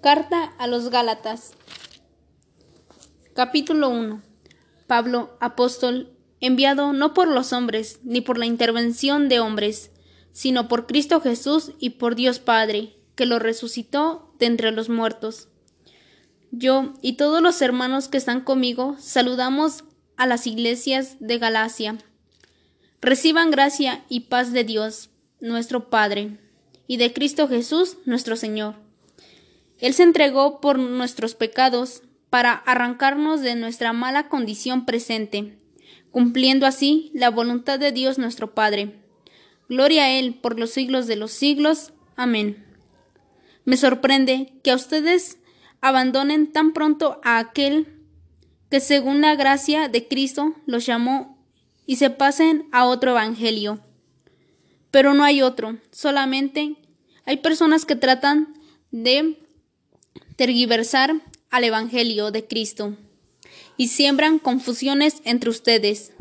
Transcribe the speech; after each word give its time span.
Carta 0.00 0.54
a 0.56 0.66
los 0.66 0.88
Gálatas. 0.88 1.52
Capítulo 3.34 3.90
1. 3.90 4.22
Pablo, 4.86 5.36
apóstol, 5.40 6.16
enviado 6.40 6.94
no 6.94 7.12
por 7.12 7.28
los 7.28 7.52
hombres, 7.52 8.00
ni 8.02 8.22
por 8.22 8.38
la 8.38 8.46
intervención 8.46 9.28
de 9.28 9.40
hombres, 9.40 9.90
sino 10.32 10.68
por 10.68 10.86
Cristo 10.86 11.20
Jesús 11.20 11.72
y 11.78 11.90
por 11.90 12.14
Dios 12.14 12.38
Padre, 12.38 12.96
que 13.14 13.26
lo 13.26 13.38
resucitó 13.38 14.32
de 14.38 14.46
entre 14.46 14.70
los 14.70 14.88
muertos. 14.88 15.48
Yo 16.50 16.94
y 17.02 17.18
todos 17.18 17.42
los 17.42 17.60
hermanos 17.60 18.08
que 18.08 18.16
están 18.16 18.40
conmigo 18.40 18.96
saludamos 18.98 19.84
a 20.16 20.26
las 20.26 20.46
iglesias 20.46 21.18
de 21.20 21.36
Galacia. 21.36 21.98
Reciban 23.02 23.50
gracia 23.50 24.02
y 24.08 24.20
paz 24.20 24.52
de 24.52 24.64
Dios, 24.64 25.10
nuestro 25.40 25.90
Padre, 25.90 26.38
y 26.86 26.96
de 26.96 27.12
Cristo 27.12 27.48
Jesús, 27.48 27.98
nuestro 28.06 28.36
Señor. 28.36 28.88
Él 29.80 29.94
se 29.94 30.02
entregó 30.02 30.60
por 30.60 30.78
nuestros 30.78 31.34
pecados 31.34 32.02
para 32.28 32.52
arrancarnos 32.52 33.40
de 33.40 33.54
nuestra 33.56 33.92
mala 33.92 34.28
condición 34.28 34.86
presente, 34.86 35.58
cumpliendo 36.10 36.66
así 36.66 37.10
la 37.14 37.30
voluntad 37.30 37.78
de 37.78 37.92
Dios 37.92 38.18
nuestro 38.18 38.54
Padre. 38.54 38.94
Gloria 39.68 40.04
a 40.04 40.10
Él 40.10 40.34
por 40.34 40.58
los 40.58 40.70
siglos 40.70 41.06
de 41.06 41.16
los 41.16 41.32
siglos. 41.32 41.92
Amén. 42.16 42.64
Me 43.64 43.76
sorprende 43.76 44.52
que 44.62 44.70
a 44.70 44.76
ustedes 44.76 45.38
abandonen 45.80 46.52
tan 46.52 46.72
pronto 46.72 47.20
a 47.24 47.38
aquel 47.38 48.00
que 48.70 48.80
según 48.80 49.20
la 49.20 49.34
gracia 49.34 49.88
de 49.88 50.06
Cristo 50.06 50.54
los 50.66 50.86
llamó 50.86 51.38
y 51.86 51.96
se 51.96 52.10
pasen 52.10 52.68
a 52.72 52.86
otro 52.86 53.12
evangelio. 53.12 53.80
Pero 54.90 55.14
no 55.14 55.24
hay 55.24 55.42
otro, 55.42 55.78
solamente 55.90 56.76
hay 57.24 57.38
personas 57.38 57.84
que 57.84 57.96
tratan 57.96 58.54
de 58.90 59.38
tergiversar 60.40 61.20
al 61.50 61.64
evangelio 61.64 62.30
de 62.30 62.46
Cristo 62.46 62.96
y 63.76 63.88
siembran 63.88 64.38
confusiones 64.38 65.20
entre 65.24 65.50
ustedes. 65.50 66.14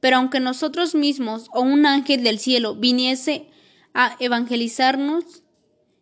Pero 0.00 0.16
aunque 0.16 0.40
nosotros 0.40 0.94
mismos 0.94 1.48
o 1.52 1.60
un 1.60 1.84
ángel 1.84 2.24
del 2.24 2.38
cielo 2.38 2.76
viniese 2.76 3.50
a 3.92 4.16
evangelizarnos 4.20 5.42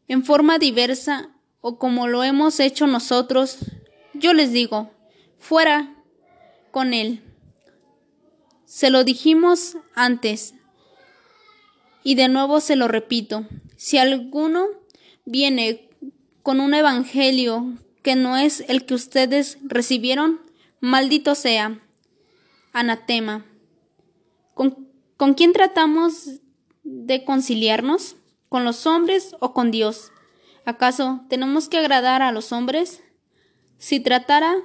en 0.06 0.24
forma 0.24 0.60
diversa 0.60 1.30
o 1.60 1.76
como 1.76 2.06
lo 2.06 2.22
hemos 2.22 2.60
hecho 2.60 2.86
nosotros, 2.86 3.58
yo 4.14 4.32
les 4.32 4.52
digo, 4.52 4.92
fuera 5.40 5.96
con 6.70 6.94
él. 6.94 7.20
Se 8.64 8.90
lo 8.90 9.02
dijimos 9.02 9.76
antes 9.96 10.54
y 12.04 12.14
de 12.14 12.28
nuevo 12.28 12.60
se 12.60 12.76
lo 12.76 12.86
repito. 12.86 13.44
Si 13.76 13.98
alguno 13.98 14.68
viene 15.24 15.89
con 16.42 16.60
un 16.60 16.74
evangelio 16.74 17.74
que 18.02 18.16
no 18.16 18.36
es 18.36 18.64
el 18.68 18.86
que 18.86 18.94
ustedes 18.94 19.58
recibieron, 19.62 20.40
maldito 20.80 21.34
sea. 21.34 21.80
Anatema. 22.72 23.44
¿Con, 24.54 24.88
¿Con 25.16 25.34
quién 25.34 25.52
tratamos 25.52 26.40
de 26.82 27.24
conciliarnos? 27.24 28.16
¿Con 28.48 28.64
los 28.64 28.86
hombres 28.86 29.36
o 29.40 29.52
con 29.52 29.70
Dios? 29.70 30.12
¿Acaso 30.64 31.24
tenemos 31.28 31.68
que 31.68 31.78
agradar 31.78 32.22
a 32.22 32.32
los 32.32 32.52
hombres? 32.52 33.02
Si 33.78 34.00
tratara 34.00 34.56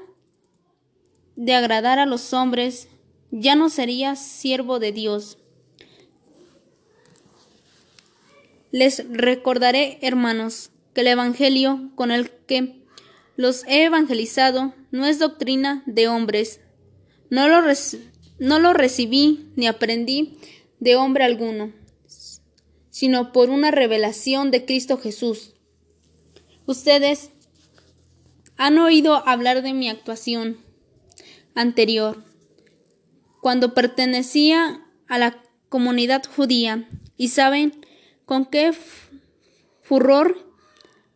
de 1.36 1.54
agradar 1.54 2.00
a 2.00 2.06
los 2.06 2.34
hombres, 2.34 2.90
ya 3.32 3.56
no 3.56 3.70
sería 3.70 4.16
siervo 4.16 4.80
de 4.80 4.92
Dios. 4.92 5.38
Les 8.72 9.08
recordaré, 9.10 10.00
hermanos, 10.02 10.72
que 10.96 11.02
el 11.02 11.08
Evangelio 11.08 11.92
con 11.96 12.10
el 12.10 12.32
que 12.32 12.82
los 13.36 13.66
he 13.66 13.84
evangelizado 13.84 14.74
no 14.92 15.06
es 15.06 15.20
doctrina 15.20 15.84
de 15.86 16.08
hombres. 16.08 16.62
No 17.30 17.50
lo, 17.50 17.62
no 18.40 18.60
lo 18.60 18.74
recibí 18.74 19.52
ni 19.58 19.68
aprendí 19.68 20.38
de 20.80 20.96
hombre 20.96 21.26
alguno, 21.26 21.74
sino 22.90 23.34
por 23.34 23.50
una 23.50 23.72
revelación 23.72 24.52
de 24.52 24.64
Cristo 24.64 24.98
Jesús. 24.98 25.54
Ustedes 26.66 27.30
han 28.56 28.78
oído 28.78 29.28
hablar 29.28 29.64
de 29.64 29.74
mi 29.74 29.90
actuación 29.90 30.58
anterior, 31.56 32.24
cuando 33.42 33.74
pertenecía 33.74 34.82
a 35.08 35.18
la 35.18 35.44
comunidad 35.68 36.24
judía, 36.36 36.88
y 37.18 37.30
saben 37.30 37.74
con 38.26 38.46
qué 38.46 38.74
furor 39.82 40.45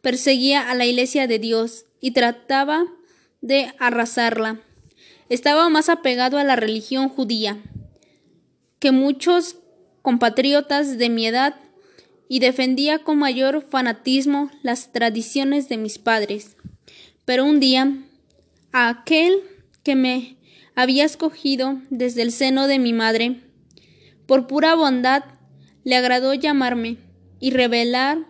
perseguía 0.02 0.70
a 0.70 0.76
la 0.76 0.86
iglesia 0.86 1.28
de 1.28 1.40
Dios 1.40 1.86
y 2.02 2.12
trataba 2.12 2.86
de 3.42 3.74
arrasarla. 3.80 4.60
Estaba 5.30 5.70
más 5.70 5.90
apegado 5.90 6.38
a 6.38 6.44
la 6.44 6.56
religión 6.56 7.10
judía 7.10 7.58
que 8.80 8.92
muchos 8.92 9.58
compatriotas 10.02 10.98
de 10.98 11.10
mi 11.10 11.28
edad 11.28 11.56
y 12.28 12.40
defendía 12.40 13.00
con 13.00 13.18
mayor 13.18 13.66
fanatismo 13.70 14.50
las 14.64 14.92
tradiciones 14.92 15.68
de 15.68 15.78
mis 15.78 15.98
padres. 15.98 16.56
Pero 17.26 17.46
un 17.46 17.60
día, 17.60 17.98
a 18.72 18.90
aquel 18.90 19.42
que 19.84 19.96
me 19.96 20.38
había 20.76 21.04
escogido 21.04 21.81
desde 21.90 22.22
el 22.22 22.31
seno 22.31 22.68
de 22.68 22.80
mi 22.80 22.94
madre, 22.94 23.42
por 24.26 24.48
pura 24.48 24.76
bondad, 24.76 25.24
le 25.84 25.96
agradó 25.96 26.34
llamarme 26.34 26.98
y 27.40 27.52
revelar 27.52 28.28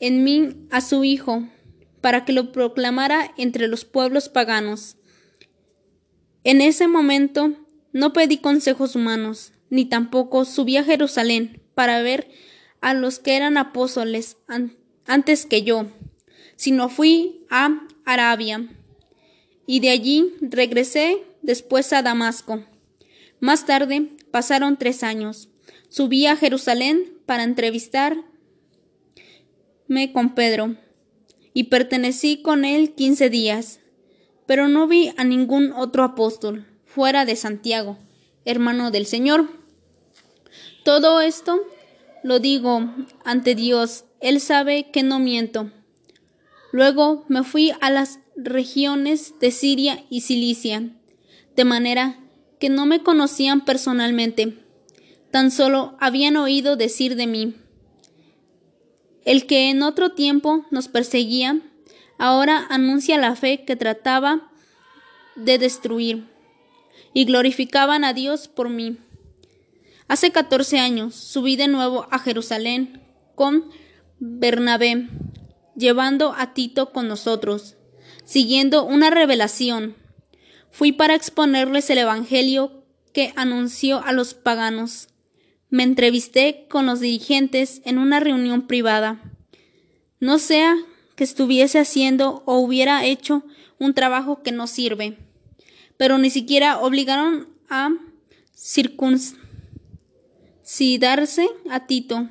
en 0.00 0.24
mí 0.24 0.54
a 0.70 0.80
su 0.80 1.04
Hijo, 1.04 1.48
para 2.00 2.24
que 2.24 2.32
lo 2.32 2.52
proclamara 2.52 3.32
entre 3.36 3.68
los 3.68 3.84
pueblos 3.84 4.28
paganos. 4.28 4.96
En 6.44 6.60
ese 6.60 6.86
momento 6.86 7.54
no 7.92 8.12
pedí 8.12 8.38
consejos 8.38 8.94
humanos, 8.94 9.52
ni 9.70 9.84
tampoco 9.86 10.44
subí 10.44 10.76
a 10.76 10.84
Jerusalén 10.84 11.60
para 11.74 12.00
ver 12.02 12.28
a 12.80 12.94
los 12.94 13.18
que 13.18 13.36
eran 13.36 13.56
apóstoles 13.56 14.36
antes 15.06 15.46
que 15.46 15.62
yo, 15.62 15.86
sino 16.54 16.88
fui 16.88 17.44
a 17.50 17.86
Arabia, 18.04 18.68
y 19.66 19.80
de 19.80 19.90
allí 19.90 20.34
regresé 20.40 21.24
después 21.42 21.92
a 21.92 22.02
Damasco. 22.02 22.64
Más 23.40 23.66
tarde 23.66 24.12
pasaron 24.30 24.76
tres 24.76 25.02
años. 25.02 25.48
Subí 25.88 26.26
a 26.26 26.36
Jerusalén 26.36 27.14
para 27.26 27.42
entrevistarme 29.88 30.12
con 30.12 30.34
Pedro, 30.34 30.76
y 31.52 31.64
pertenecí 31.64 32.42
con 32.42 32.64
él 32.64 32.94
quince 32.94 33.30
días, 33.30 33.80
pero 34.46 34.68
no 34.68 34.86
vi 34.86 35.12
a 35.16 35.24
ningún 35.24 35.72
otro 35.72 36.04
apóstol 36.04 36.66
fuera 36.84 37.24
de 37.24 37.36
Santiago, 37.36 37.96
hermano 38.44 38.90
del 38.90 39.06
Señor. 39.06 39.48
Todo 40.84 41.20
esto 41.20 41.60
lo 42.22 42.38
digo 42.40 42.90
ante 43.24 43.54
Dios, 43.54 44.04
Él 44.20 44.40
sabe 44.40 44.90
que 44.90 45.02
no 45.02 45.18
miento. 45.18 45.70
Luego 46.72 47.24
me 47.28 47.42
fui 47.42 47.72
a 47.80 47.90
las 47.90 48.18
regiones 48.36 49.34
de 49.40 49.50
Siria 49.50 50.04
y 50.10 50.20
Cilicia, 50.20 50.90
de 51.54 51.64
manera 51.64 52.18
que 52.58 52.68
no 52.68 52.86
me 52.86 53.02
conocían 53.02 53.64
personalmente, 53.64 54.58
tan 55.30 55.50
solo 55.50 55.96
habían 56.00 56.36
oído 56.36 56.76
decir 56.76 57.16
de 57.16 57.26
mí. 57.26 57.54
El 59.26 59.46
que 59.46 59.70
en 59.70 59.82
otro 59.82 60.12
tiempo 60.12 60.64
nos 60.70 60.86
perseguía, 60.86 61.60
ahora 62.16 62.64
anuncia 62.70 63.18
la 63.18 63.34
fe 63.34 63.64
que 63.64 63.74
trataba 63.74 64.52
de 65.34 65.58
destruir, 65.58 66.28
y 67.12 67.24
glorificaban 67.24 68.04
a 68.04 68.12
Dios 68.12 68.46
por 68.46 68.70
mí. 68.70 68.98
Hace 70.06 70.30
catorce 70.30 70.78
años 70.78 71.16
subí 71.16 71.56
de 71.56 71.66
nuevo 71.66 72.06
a 72.12 72.20
Jerusalén 72.20 73.02
con 73.34 73.68
Bernabé, 74.20 75.08
llevando 75.74 76.32
a 76.32 76.54
Tito 76.54 76.92
con 76.92 77.08
nosotros, 77.08 77.74
siguiendo 78.24 78.84
una 78.84 79.10
revelación. 79.10 79.96
Fui 80.70 80.92
para 80.92 81.16
exponerles 81.16 81.90
el 81.90 81.98
Evangelio 81.98 82.84
que 83.12 83.32
anunció 83.34 84.04
a 84.04 84.12
los 84.12 84.34
paganos. 84.34 85.08
Me 85.70 85.82
entrevisté 85.82 86.66
con 86.68 86.86
los 86.86 87.00
dirigentes 87.00 87.82
en 87.84 87.98
una 87.98 88.20
reunión 88.20 88.66
privada. 88.66 89.20
No 90.20 90.38
sea 90.38 90.76
que 91.16 91.24
estuviese 91.24 91.78
haciendo 91.78 92.42
o 92.46 92.58
hubiera 92.58 93.04
hecho 93.04 93.42
un 93.78 93.94
trabajo 93.94 94.42
que 94.42 94.52
no 94.52 94.66
sirve, 94.66 95.18
pero 95.96 96.18
ni 96.18 96.30
siquiera 96.30 96.78
obligaron 96.78 97.48
a 97.68 97.90
circuncidar 98.54 99.46
darse 101.00 101.48
a 101.70 101.86
Tito, 101.86 102.28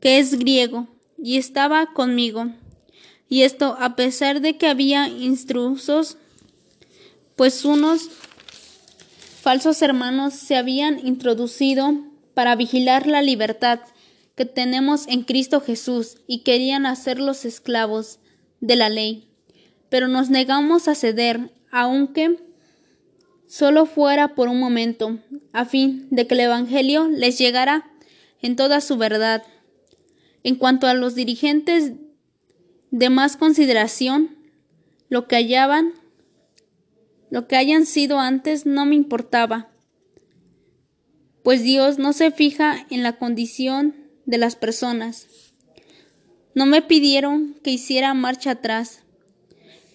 que 0.00 0.18
es 0.18 0.38
griego, 0.38 0.88
y 1.22 1.36
estaba 1.36 1.92
conmigo. 1.92 2.46
Y 3.28 3.42
esto 3.42 3.76
a 3.78 3.96
pesar 3.96 4.40
de 4.40 4.56
que 4.56 4.66
había 4.66 5.08
intrusos, 5.08 6.16
pues 7.36 7.64
unos 7.64 8.08
falsos 9.42 9.82
hermanos 9.82 10.34
se 10.34 10.56
habían 10.56 11.06
introducido 11.06 12.09
para 12.34 12.56
vigilar 12.56 13.06
la 13.06 13.22
libertad 13.22 13.80
que 14.36 14.46
tenemos 14.46 15.06
en 15.08 15.22
Cristo 15.22 15.60
Jesús 15.60 16.18
y 16.26 16.40
querían 16.40 16.86
hacerlos 16.86 17.44
esclavos 17.44 18.20
de 18.60 18.76
la 18.76 18.88
ley, 18.88 19.28
pero 19.88 20.08
nos 20.08 20.30
negamos 20.30 20.88
a 20.88 20.94
ceder, 20.94 21.52
aunque 21.70 22.38
solo 23.46 23.84
fuera 23.84 24.34
por 24.34 24.48
un 24.48 24.60
momento, 24.60 25.18
a 25.52 25.64
fin 25.64 26.06
de 26.10 26.26
que 26.26 26.34
el 26.34 26.40
Evangelio 26.40 27.08
les 27.08 27.38
llegara 27.38 27.90
en 28.40 28.56
toda 28.56 28.80
su 28.80 28.96
verdad. 28.96 29.42
En 30.42 30.54
cuanto 30.54 30.86
a 30.86 30.94
los 30.94 31.14
dirigentes 31.14 31.94
de 32.90 33.10
más 33.10 33.36
consideración, 33.36 34.36
lo 35.08 35.26
que 35.26 35.36
hallaban, 35.36 35.92
lo 37.30 37.46
que 37.46 37.56
hayan 37.56 37.86
sido 37.86 38.20
antes 38.20 38.66
no 38.66 38.86
me 38.86 38.94
importaba, 38.94 39.69
pues 41.42 41.62
Dios 41.62 41.98
no 41.98 42.12
se 42.12 42.30
fija 42.30 42.86
en 42.90 43.02
la 43.02 43.18
condición 43.18 43.96
de 44.26 44.38
las 44.38 44.56
personas. 44.56 45.26
No 46.54 46.66
me 46.66 46.82
pidieron 46.82 47.54
que 47.62 47.70
hiciera 47.70 48.12
marcha 48.14 48.52
atrás. 48.52 49.02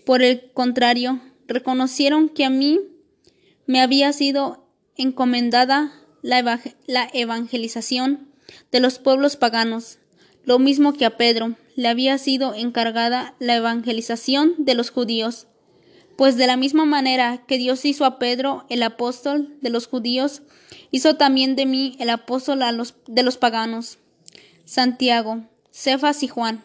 Por 0.05 0.21
el 0.21 0.51
contrario, 0.53 1.19
reconocieron 1.47 2.29
que 2.29 2.45
a 2.45 2.49
mí 2.49 2.79
me 3.67 3.81
había 3.81 4.13
sido 4.13 4.67
encomendada 4.95 5.93
la, 6.21 7.09
evangelización 7.13 8.29
de 8.71 8.79
los 8.79 8.99
pueblos 8.99 9.35
paganos, 9.35 9.99
lo 10.43 10.59
mismo 10.59 10.93
que 10.93 11.05
a 11.05 11.17
Pedro 11.17 11.55
le 11.75 11.87
había 11.87 12.17
sido 12.17 12.53
encargada 12.53 13.35
la 13.39 13.55
evangelización 13.55 14.53
de 14.57 14.75
los 14.75 14.89
judíos. 14.91 15.47
Pues 16.17 16.37
de 16.37 16.47
la 16.47 16.55
misma 16.55 16.85
manera 16.85 17.43
que 17.45 17.57
Dios 17.57 17.83
hizo 17.83 18.05
a 18.05 18.17
Pedro 18.19 18.65
el 18.69 18.81
apóstol 18.83 19.57
de 19.61 19.69
los 19.69 19.87
judíos, 19.87 20.43
hizo 20.91 21.15
también 21.15 21.55
de 21.55 21.65
mí 21.65 21.95
el 21.99 22.09
apóstol 22.09 22.61
de 23.07 23.23
los 23.23 23.37
paganos. 23.37 23.99
Santiago, 24.65 25.43
Cefas 25.71 26.23
y 26.23 26.27
Juan 26.27 26.63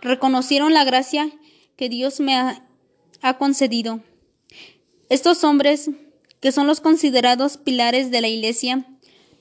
reconocieron 0.00 0.72
la 0.72 0.84
gracia 0.84 1.30
que 1.76 1.88
Dios 1.88 2.20
me 2.20 2.36
ha, 2.36 2.68
concedido. 3.38 4.00
Estos 5.08 5.44
hombres, 5.44 5.90
que 6.40 6.52
son 6.52 6.66
los 6.66 6.80
considerados 6.80 7.56
pilares 7.56 8.10
de 8.10 8.20
la 8.20 8.28
Iglesia, 8.28 8.84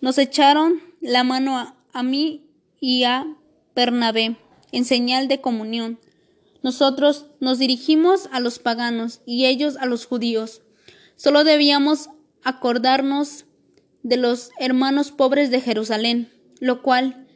nos 0.02 0.18
echaron 0.18 0.82
la 1.02 1.24
mano 1.24 1.58
a, 1.58 1.76
a 1.94 2.04
mí 2.04 2.46
y 2.80 3.04
a 3.04 3.26
Bernabé 3.76 4.36
en 4.72 4.86
señal 4.86 5.28
de 5.28 5.42
comunión. 5.42 6.00
Nosotros 6.64 7.26
nos 7.40 7.58
dirigimos 7.58 8.30
a 8.32 8.40
los 8.40 8.60
paganos 8.60 9.22
y 9.26 9.46
ellos 9.46 9.78
a 9.78 9.86
los 9.86 10.06
judíos. 10.06 10.62
Solo 11.16 11.44
debíamos 11.44 12.10
acordarnos 12.44 13.46
de 14.04 14.18
los 14.18 14.52
hermanos 14.60 15.12
pobres 15.12 15.52
de 15.52 15.62
Jerusalén, 15.62 16.32
lo 16.60 16.82
cual 16.82 17.28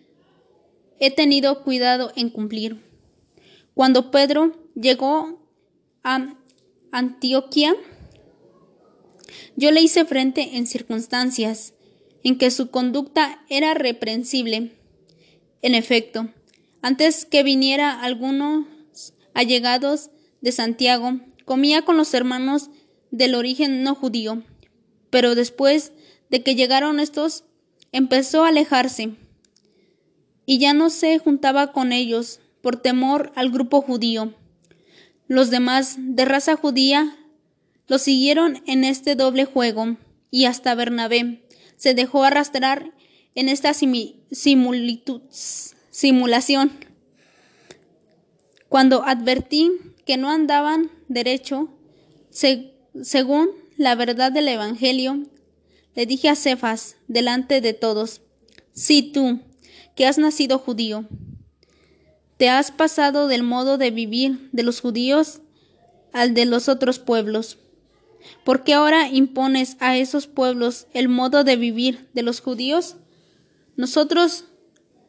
he 0.99 1.11
tenido 1.11 1.63
cuidado 1.63 2.11
en 2.15 2.29
cumplir. 2.29 2.83
Cuando 3.73 4.11
Pedro 4.11 4.53
llegó 4.75 5.47
a 6.03 6.35
Antioquía, 6.91 7.75
yo 9.55 9.71
le 9.71 9.81
hice 9.81 10.05
frente 10.05 10.57
en 10.57 10.67
circunstancias 10.67 11.73
en 12.23 12.37
que 12.37 12.51
su 12.51 12.69
conducta 12.69 13.43
era 13.49 13.73
reprensible. 13.73 14.71
En 15.61 15.75
efecto, 15.75 16.29
antes 16.81 17.25
que 17.25 17.43
viniera 17.43 18.01
algunos 18.01 18.65
allegados 19.33 20.09
de 20.41 20.51
Santiago, 20.51 21.19
comía 21.45 21.83
con 21.83 21.97
los 21.97 22.13
hermanos 22.13 22.69
del 23.11 23.35
origen 23.35 23.83
no 23.83 23.95
judío, 23.95 24.43
pero 25.09 25.35
después 25.35 25.91
de 26.29 26.43
que 26.43 26.55
llegaron 26.55 26.99
estos, 26.99 27.43
empezó 27.91 28.43
a 28.43 28.49
alejarse 28.49 29.15
y 30.45 30.59
ya 30.59 30.73
no 30.73 30.89
se 30.89 31.17
juntaba 31.19 31.71
con 31.71 31.91
ellos 31.91 32.39
por 32.61 32.81
temor 32.81 33.31
al 33.35 33.51
grupo 33.51 33.81
judío. 33.81 34.33
Los 35.27 35.49
demás 35.49 35.95
de 35.97 36.25
raza 36.25 36.55
judía 36.55 37.15
lo 37.87 37.97
siguieron 37.97 38.61
en 38.65 38.83
este 38.83 39.15
doble 39.15 39.45
juego 39.45 39.97
y 40.31 40.45
hasta 40.45 40.75
Bernabé 40.75 41.43
se 41.77 41.93
dejó 41.93 42.23
arrastrar 42.23 42.91
en 43.35 43.49
esta 43.49 43.73
simulación. 45.91 46.71
Cuando 48.69 49.03
advertí 49.03 49.71
que 50.05 50.17
no 50.17 50.29
andaban 50.29 50.91
derecho, 51.07 51.69
según 52.31 53.49
la 53.77 53.95
verdad 53.95 54.31
del 54.31 54.47
Evangelio, 54.47 55.23
le 55.95 56.05
dije 56.05 56.29
a 56.29 56.35
Cefas 56.35 56.97
delante 57.07 57.61
de 57.61 57.73
todos, 57.73 58.21
si 58.73 59.01
tú, 59.01 59.39
que 59.95 60.05
has 60.05 60.17
nacido 60.17 60.59
judío. 60.59 61.05
Te 62.37 62.49
has 62.49 62.71
pasado 62.71 63.27
del 63.27 63.43
modo 63.43 63.77
de 63.77 63.91
vivir 63.91 64.49
de 64.51 64.63
los 64.63 64.81
judíos 64.81 65.41
al 66.11 66.33
de 66.33 66.45
los 66.45 66.67
otros 66.67 66.99
pueblos. 66.99 67.57
¿Por 68.43 68.63
qué 68.63 68.73
ahora 68.73 69.07
impones 69.07 69.77
a 69.79 69.97
esos 69.97 70.27
pueblos 70.27 70.87
el 70.93 71.07
modo 71.07 71.43
de 71.43 71.55
vivir 71.55 72.09
de 72.13 72.23
los 72.23 72.41
judíos? 72.41 72.97
Nosotros 73.77 74.45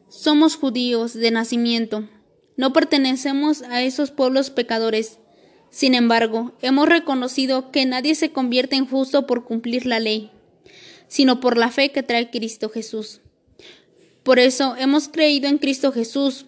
somos 0.07 0.55
judíos 0.55 1.13
de 1.13 1.31
nacimiento, 1.31 2.07
no 2.55 2.73
pertenecemos 2.73 3.61
a 3.63 3.83
esos 3.83 4.11
pueblos 4.11 4.49
pecadores. 4.49 5.19
Sin 5.69 5.93
embargo, 5.95 6.53
hemos 6.61 6.87
reconocido 6.87 7.71
que 7.71 7.85
nadie 7.85 8.15
se 8.15 8.31
convierte 8.31 8.75
en 8.75 8.87
justo 8.87 9.27
por 9.27 9.43
cumplir 9.43 9.85
la 9.85 9.99
ley, 9.99 10.31
sino 11.07 11.39
por 11.39 11.57
la 11.57 11.71
fe 11.71 11.91
que 11.91 12.03
trae 12.03 12.29
Cristo 12.29 12.69
Jesús. 12.69 13.21
Por 14.23 14.39
eso 14.39 14.75
hemos 14.77 15.07
creído 15.07 15.47
en 15.47 15.57
Cristo 15.57 15.91
Jesús, 15.91 16.45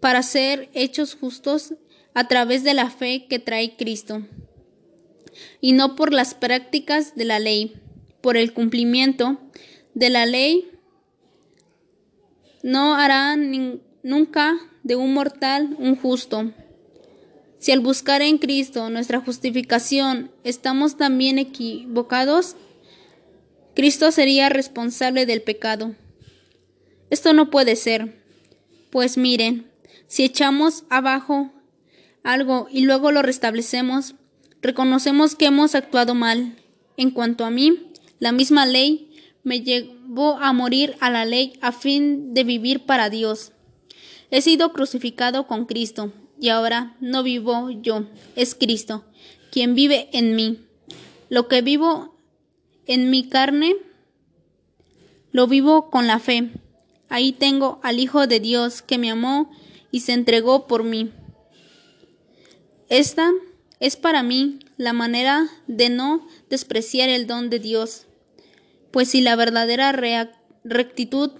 para 0.00 0.22
ser 0.22 0.70
hechos 0.74 1.14
justos 1.14 1.74
a 2.14 2.26
través 2.26 2.64
de 2.64 2.74
la 2.74 2.90
fe 2.90 3.26
que 3.28 3.38
trae 3.38 3.76
Cristo, 3.76 4.22
y 5.60 5.72
no 5.72 5.94
por 5.96 6.12
las 6.12 6.34
prácticas 6.34 7.14
de 7.14 7.24
la 7.24 7.38
ley. 7.38 7.74
Por 8.20 8.36
el 8.36 8.52
cumplimiento 8.52 9.38
de 9.94 10.10
la 10.10 10.26
ley 10.26 10.70
no 12.62 12.94
hará 12.94 13.36
nunca 13.36 14.58
de 14.82 14.96
un 14.96 15.14
mortal 15.14 15.74
un 15.78 15.96
justo. 15.96 16.52
Si 17.58 17.72
al 17.72 17.80
buscar 17.80 18.22
en 18.22 18.38
Cristo 18.38 18.90
nuestra 18.90 19.20
justificación 19.20 20.30
estamos 20.44 20.96
también 20.96 21.38
equivocados, 21.38 22.56
Cristo 23.80 24.12
sería 24.12 24.50
responsable 24.50 25.24
del 25.24 25.40
pecado. 25.40 25.94
Esto 27.08 27.32
no 27.32 27.48
puede 27.48 27.76
ser. 27.76 28.22
Pues 28.90 29.16
miren, 29.16 29.70
si 30.06 30.22
echamos 30.22 30.84
abajo 30.90 31.50
algo 32.22 32.68
y 32.70 32.82
luego 32.82 33.10
lo 33.10 33.22
restablecemos, 33.22 34.16
reconocemos 34.60 35.34
que 35.34 35.46
hemos 35.46 35.74
actuado 35.74 36.14
mal. 36.14 36.56
En 36.98 37.10
cuanto 37.10 37.46
a 37.46 37.50
mí, 37.50 37.90
la 38.18 38.32
misma 38.32 38.66
ley 38.66 39.14
me 39.44 39.62
llevó 39.62 40.36
a 40.36 40.52
morir 40.52 40.94
a 41.00 41.08
la 41.08 41.24
ley 41.24 41.54
a 41.62 41.72
fin 41.72 42.34
de 42.34 42.44
vivir 42.44 42.80
para 42.80 43.08
Dios. 43.08 43.52
He 44.30 44.42
sido 44.42 44.74
crucificado 44.74 45.46
con 45.46 45.64
Cristo, 45.64 46.12
y 46.38 46.50
ahora 46.50 46.98
no 47.00 47.22
vivo 47.22 47.70
yo, 47.70 48.04
es 48.36 48.54
Cristo, 48.54 49.06
quien 49.50 49.74
vive 49.74 50.10
en 50.12 50.36
mí. 50.36 50.58
Lo 51.30 51.48
que 51.48 51.62
vivo 51.62 52.09
en 52.92 53.10
mi 53.10 53.28
carne, 53.28 53.76
lo 55.32 55.46
vivo 55.46 55.90
con 55.90 56.06
la 56.06 56.18
fe 56.18 56.50
Ahí 57.10 57.32
tengo 57.32 57.80
al 57.82 57.98
Hijo 57.98 58.28
de 58.28 58.38
Dios 58.38 58.82
que 58.82 58.96
me 58.96 59.10
amó 59.10 59.50
y 59.90 60.00
se 60.00 60.12
entregó 60.12 60.68
por 60.68 60.84
mí. 60.84 61.10
Esta 62.88 63.32
es 63.80 63.96
para 63.96 64.22
mí 64.22 64.60
la 64.76 64.92
manera 64.92 65.48
de 65.66 65.90
no 65.90 66.26
despreciar 66.48 67.08
el 67.08 67.26
don 67.26 67.50
de 67.50 67.58
Dios, 67.58 68.06
pues 68.92 69.08
si 69.08 69.20
la 69.20 69.34
verdadera 69.34 69.92
rectitud 70.62 71.32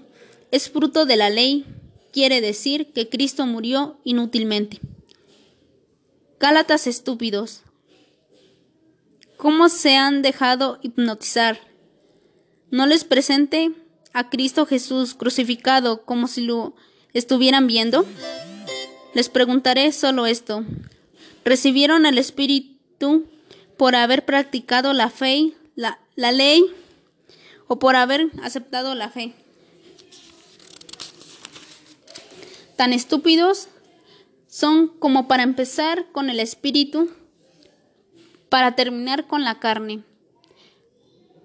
es 0.50 0.68
fruto 0.70 1.06
de 1.06 1.16
la 1.16 1.30
ley, 1.30 1.64
quiere 2.12 2.40
decir 2.40 2.92
que 2.92 3.08
Cristo 3.08 3.46
murió 3.46 4.00
inútilmente. 4.02 4.80
Gálatas 6.40 6.88
estúpidos. 6.88 7.62
¿Cómo 9.40 9.70
se 9.70 9.96
han 9.96 10.20
dejado 10.20 10.78
hipnotizar? 10.82 11.58
No 12.70 12.84
les 12.84 13.04
presente 13.04 13.72
a 14.12 14.28
Cristo 14.28 14.66
Jesús 14.66 15.14
crucificado 15.14 16.04
como 16.04 16.28
si 16.28 16.42
lo 16.42 16.74
estuvieran 17.14 17.66
viendo? 17.66 18.04
Les 19.14 19.30
preguntaré 19.30 19.92
solo 19.92 20.26
esto. 20.26 20.62
¿Recibieron 21.42 22.04
el 22.04 22.18
Espíritu 22.18 23.24
por 23.78 23.94
haber 23.94 24.26
practicado 24.26 24.92
la 24.92 25.08
fe, 25.08 25.54
la, 25.74 26.00
la 26.16 26.32
ley, 26.32 26.62
o 27.66 27.78
por 27.78 27.96
haber 27.96 28.30
aceptado 28.42 28.94
la 28.94 29.08
fe? 29.08 29.32
Tan 32.76 32.92
estúpidos 32.92 33.68
son 34.48 34.88
como 34.88 35.28
para 35.28 35.44
empezar 35.44 36.12
con 36.12 36.28
el 36.28 36.40
Espíritu, 36.40 37.10
para 38.50 38.74
terminar 38.74 39.26
con 39.26 39.44
la 39.44 39.58
carne. 39.58 40.04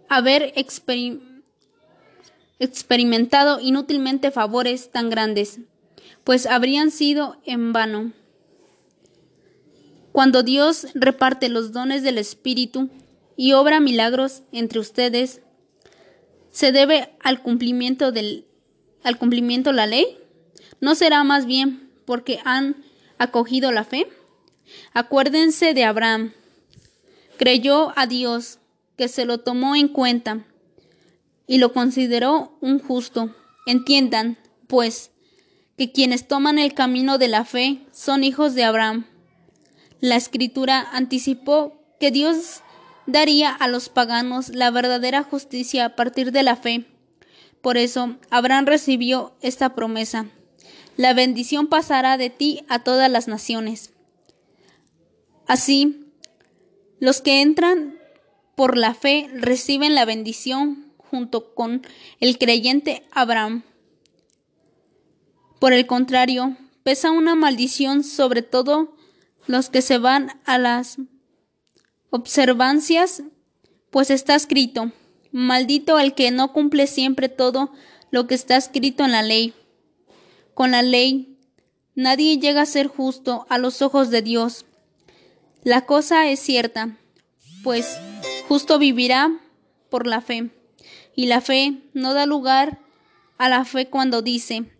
Haber 0.09 0.53
experimentado 2.59 3.61
inútilmente 3.61 4.31
favores 4.31 4.91
tan 4.91 5.09
grandes, 5.09 5.59
pues 6.25 6.45
habrían 6.45 6.91
sido 6.91 7.37
en 7.45 7.71
vano. 7.71 8.11
Cuando 10.11 10.43
Dios 10.43 10.87
reparte 10.93 11.47
los 11.49 11.71
dones 11.71 12.03
del 12.03 12.17
Espíritu 12.17 12.89
y 13.37 13.53
obra 13.53 13.79
milagros 13.79 14.43
entre 14.51 14.79
ustedes, 14.79 15.41
¿se 16.51 16.71
debe 16.71 17.15
al 17.21 17.41
cumplimiento 17.41 18.11
del 18.11 18.45
al 19.03 19.19
cumplimiento 19.19 19.71
la 19.71 19.85
ley? 19.85 20.17
¿No 20.81 20.95
será 20.95 21.23
más 21.23 21.45
bien 21.45 21.91
porque 22.05 22.39
han 22.43 22.75
acogido 23.19 23.71
la 23.71 23.83
fe? 23.83 24.07
Acuérdense 24.93 25.75
de 25.75 25.83
Abraham. 25.83 26.33
Creyó 27.37 27.93
a 27.97 28.07
Dios, 28.07 28.59
que 28.97 29.07
se 29.07 29.25
lo 29.25 29.39
tomó 29.39 29.75
en 29.75 29.87
cuenta 29.87 30.45
y 31.47 31.57
lo 31.57 31.73
consideró 31.73 32.57
un 32.61 32.79
justo. 32.79 33.35
Entiendan, 33.65 34.37
pues, 34.67 35.11
que 35.77 35.91
quienes 35.91 36.27
toman 36.27 36.57
el 36.57 36.73
camino 36.73 37.17
de 37.17 37.27
la 37.27 37.45
fe 37.45 37.81
son 37.91 38.23
hijos 38.23 38.55
de 38.55 38.63
Abraham. 38.63 39.05
La 39.99 40.15
escritura 40.15 40.87
anticipó 40.93 41.81
que 41.99 42.11
Dios 42.11 42.61
daría 43.05 43.51
a 43.51 43.67
los 43.67 43.89
paganos 43.89 44.49
la 44.49 44.71
verdadera 44.71 45.23
justicia 45.23 45.85
a 45.85 45.95
partir 45.95 46.31
de 46.31 46.43
la 46.43 46.55
fe. 46.55 46.85
Por 47.61 47.77
eso 47.77 48.15
Abraham 48.29 48.65
recibió 48.65 49.35
esta 49.41 49.75
promesa. 49.75 50.27
La 50.97 51.13
bendición 51.13 51.67
pasará 51.67 52.17
de 52.17 52.29
ti 52.29 52.63
a 52.69 52.83
todas 52.83 53.11
las 53.11 53.27
naciones. 53.27 53.91
Así, 55.47 56.04
los 56.99 57.21
que 57.21 57.41
entran 57.41 57.99
por 58.55 58.77
la 58.77 58.93
fe 58.93 59.29
reciben 59.33 59.95
la 59.95 60.05
bendición 60.05 60.93
junto 60.97 61.53
con 61.53 61.81
el 62.19 62.37
creyente 62.37 63.03
Abraham. 63.11 63.63
Por 65.59 65.73
el 65.73 65.87
contrario, 65.87 66.57
pesa 66.83 67.11
una 67.11 67.35
maldición 67.35 68.03
sobre 68.03 68.41
todo 68.41 68.95
los 69.47 69.69
que 69.69 69.81
se 69.81 69.97
van 69.97 70.39
a 70.45 70.57
las 70.57 70.97
observancias, 72.09 73.23
pues 73.89 74.09
está 74.09 74.35
escrito, 74.35 74.91
maldito 75.31 75.99
el 75.99 76.13
que 76.13 76.31
no 76.31 76.53
cumple 76.53 76.87
siempre 76.87 77.29
todo 77.29 77.71
lo 78.11 78.27
que 78.27 78.35
está 78.35 78.57
escrito 78.57 79.03
en 79.03 79.11
la 79.11 79.23
ley. 79.23 79.53
Con 80.53 80.71
la 80.71 80.81
ley, 80.81 81.37
nadie 81.95 82.39
llega 82.39 82.61
a 82.61 82.65
ser 82.65 82.87
justo 82.87 83.45
a 83.49 83.57
los 83.57 83.81
ojos 83.81 84.09
de 84.09 84.21
Dios. 84.21 84.65
La 85.65 85.87
cosa 85.87 86.29
es 86.29 86.41
cierta, 86.41 86.95
pues 87.63 87.97
justo 88.47 88.77
vivirá 88.77 89.31
por 89.89 90.05
la 90.05 90.21
fe, 90.21 90.51
y 91.15 91.25
la 91.25 91.41
fe 91.41 91.81
no 91.95 92.13
da 92.13 92.27
lugar 92.27 92.77
a 93.39 93.49
la 93.49 93.65
fe 93.65 93.87
cuando 93.87 94.21
dice, 94.21 94.71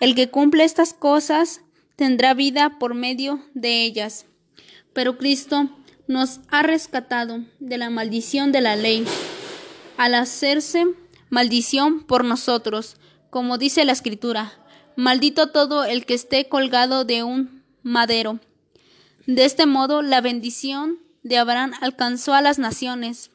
el 0.00 0.16
que 0.16 0.28
cumple 0.28 0.64
estas 0.64 0.94
cosas 0.94 1.60
tendrá 1.94 2.34
vida 2.34 2.80
por 2.80 2.94
medio 2.94 3.40
de 3.54 3.84
ellas. 3.84 4.26
Pero 4.92 5.16
Cristo 5.16 5.70
nos 6.08 6.40
ha 6.48 6.64
rescatado 6.64 7.44
de 7.60 7.78
la 7.78 7.88
maldición 7.88 8.50
de 8.50 8.62
la 8.62 8.74
ley, 8.74 9.04
al 9.96 10.16
hacerse 10.16 10.86
maldición 11.30 12.02
por 12.02 12.24
nosotros, 12.24 12.96
como 13.30 13.58
dice 13.58 13.84
la 13.84 13.92
Escritura, 13.92 14.54
maldito 14.96 15.52
todo 15.52 15.84
el 15.84 16.04
que 16.04 16.14
esté 16.14 16.48
colgado 16.48 17.04
de 17.04 17.22
un 17.22 17.62
madero. 17.84 18.40
De 19.26 19.44
este 19.44 19.66
modo, 19.66 20.02
la 20.02 20.20
bendición 20.20 21.00
de 21.24 21.38
Abraham 21.38 21.72
alcanzó 21.80 22.34
a 22.34 22.42
las 22.42 22.58
naciones 22.60 23.30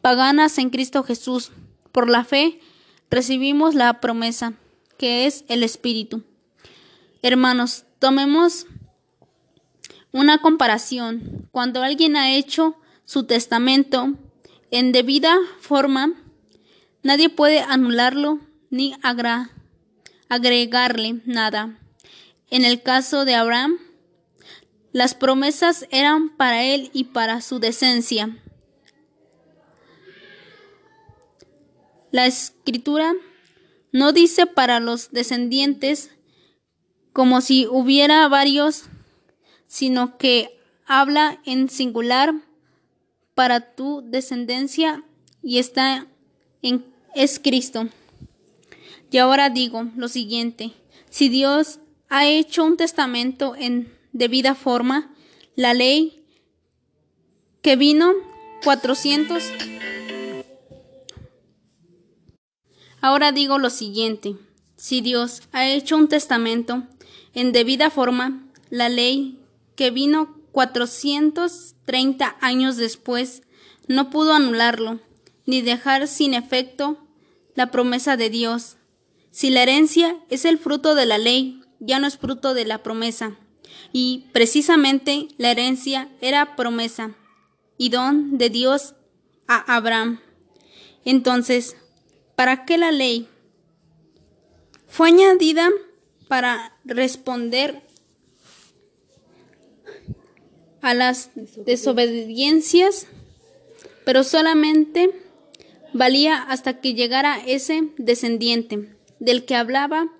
paganas 0.00 0.56
en 0.56 0.70
Cristo 0.70 1.02
Jesús. 1.02 1.52
Por 1.92 2.08
la 2.08 2.24
fe 2.24 2.60
recibimos 3.10 3.74
la 3.74 4.00
promesa 4.00 4.54
que 4.96 5.26
es 5.26 5.44
el 5.48 5.62
Espíritu. 5.62 6.24
Hermanos, 7.20 7.84
tomemos 7.98 8.66
una 10.12 10.38
comparación. 10.38 11.48
Cuando 11.50 11.82
alguien 11.82 12.16
ha 12.16 12.34
hecho 12.34 12.76
su 13.04 13.24
testamento 13.24 14.14
en 14.70 14.92
debida 14.92 15.36
forma, 15.60 16.14
nadie 17.02 17.28
puede 17.28 17.60
anularlo 17.60 18.40
ni 18.70 18.94
agregarle 20.28 21.20
nada. 21.26 21.78
En 22.50 22.64
el 22.64 22.82
caso 22.82 23.26
de 23.26 23.34
Abraham, 23.34 23.76
las 24.96 25.14
promesas 25.14 25.86
eran 25.90 26.34
para 26.38 26.64
él 26.64 26.88
y 26.94 27.04
para 27.04 27.42
su 27.42 27.58
decencia. 27.58 28.34
La 32.12 32.24
escritura 32.24 33.12
no 33.92 34.12
dice 34.12 34.46
para 34.46 34.80
los 34.80 35.10
descendientes 35.10 36.12
como 37.12 37.42
si 37.42 37.66
hubiera 37.66 38.26
varios, 38.28 38.84
sino 39.66 40.16
que 40.16 40.58
habla 40.86 41.42
en 41.44 41.68
singular 41.68 42.32
para 43.34 43.74
tu 43.74 44.00
descendencia 44.02 45.04
y 45.42 45.58
está 45.58 46.06
en 46.62 46.86
es 47.14 47.38
Cristo. 47.38 47.90
Y 49.10 49.18
ahora 49.18 49.50
digo 49.50 49.90
lo 49.94 50.08
siguiente, 50.08 50.72
si 51.10 51.28
Dios 51.28 51.80
ha 52.08 52.24
hecho 52.24 52.64
un 52.64 52.78
testamento 52.78 53.54
en 53.54 53.94
debida 54.16 54.54
forma, 54.54 55.14
la 55.54 55.74
ley 55.74 56.24
que 57.62 57.76
vino 57.76 58.12
400 58.64 59.42
Ahora 63.00 63.30
digo 63.30 63.58
lo 63.58 63.70
siguiente. 63.70 64.34
Si 64.76 65.00
Dios 65.00 65.42
ha 65.52 65.68
hecho 65.68 65.96
un 65.96 66.08
testamento 66.08 66.82
en 67.34 67.52
debida 67.52 67.88
forma, 67.90 68.44
la 68.68 68.88
ley 68.88 69.38
que 69.76 69.92
vino 69.92 70.36
430 70.50 72.36
años 72.40 72.76
después 72.76 73.42
no 73.86 74.10
pudo 74.10 74.32
anularlo, 74.32 74.98
ni 75.44 75.62
dejar 75.62 76.08
sin 76.08 76.34
efecto 76.34 76.98
la 77.54 77.70
promesa 77.70 78.16
de 78.16 78.28
Dios. 78.28 78.76
Si 79.30 79.50
la 79.50 79.62
herencia 79.62 80.16
es 80.28 80.44
el 80.44 80.58
fruto 80.58 80.94
de 80.94 81.06
la 81.06 81.18
ley, 81.18 81.60
ya 81.78 82.00
no 82.00 82.06
es 82.06 82.16
fruto 82.16 82.54
de 82.54 82.64
la 82.64 82.82
promesa. 82.82 83.36
Y 83.92 84.26
precisamente 84.32 85.28
la 85.38 85.50
herencia 85.50 86.08
era 86.20 86.56
promesa 86.56 87.14
y 87.78 87.88
don 87.90 88.38
de 88.38 88.50
Dios 88.50 88.94
a 89.46 89.76
Abraham. 89.76 90.20
Entonces, 91.04 91.76
¿Para 92.36 92.66
qué 92.66 92.76
la 92.76 92.92
ley? 92.92 93.28
Fue 94.86 95.08
añadida 95.08 95.70
para 96.28 96.76
responder 96.84 97.82
a 100.82 100.92
las 100.92 101.30
desobediencias, 101.34 103.06
pero 104.04 104.22
solamente 104.22 105.10
valía 105.94 106.42
hasta 106.42 106.78
que 106.80 106.92
llegara 106.92 107.40
ese 107.46 107.88
descendiente 107.96 108.94
del 109.18 109.46
que 109.46 109.56
hablaba 109.56 110.12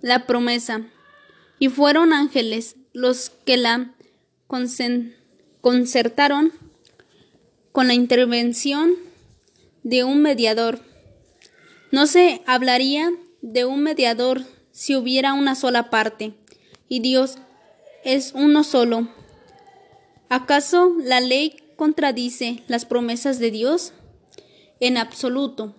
la 0.00 0.26
promesa. 0.26 0.86
Y 1.58 1.68
fueron 1.68 2.12
ángeles 2.12 2.76
los 2.92 3.30
que 3.30 3.56
la 3.56 3.94
concertaron 5.60 6.52
con 7.72 7.86
la 7.86 7.94
intervención 7.94 8.94
de 9.82 10.04
un 10.04 10.22
mediador. 10.22 10.80
No 11.90 12.06
se 12.06 12.42
hablaría 12.46 13.10
de 13.42 13.64
un 13.64 13.82
mediador 13.82 14.42
si 14.72 14.94
hubiera 14.96 15.32
una 15.32 15.54
sola 15.54 15.90
parte, 15.90 16.34
y 16.88 17.00
Dios 17.00 17.38
es 18.04 18.32
uno 18.34 18.64
solo. 18.64 19.08
¿Acaso 20.28 20.94
la 21.02 21.20
ley 21.20 21.56
contradice 21.76 22.62
las 22.68 22.84
promesas 22.84 23.38
de 23.38 23.50
Dios? 23.50 23.92
En 24.80 24.96
absoluto. 24.96 25.74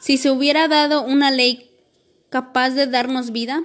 Si 0.00 0.18
se 0.18 0.30
hubiera 0.30 0.68
dado 0.68 1.02
una 1.02 1.30
ley 1.30 1.70
capaz 2.28 2.70
de 2.70 2.86
darnos 2.86 3.32
vida, 3.32 3.62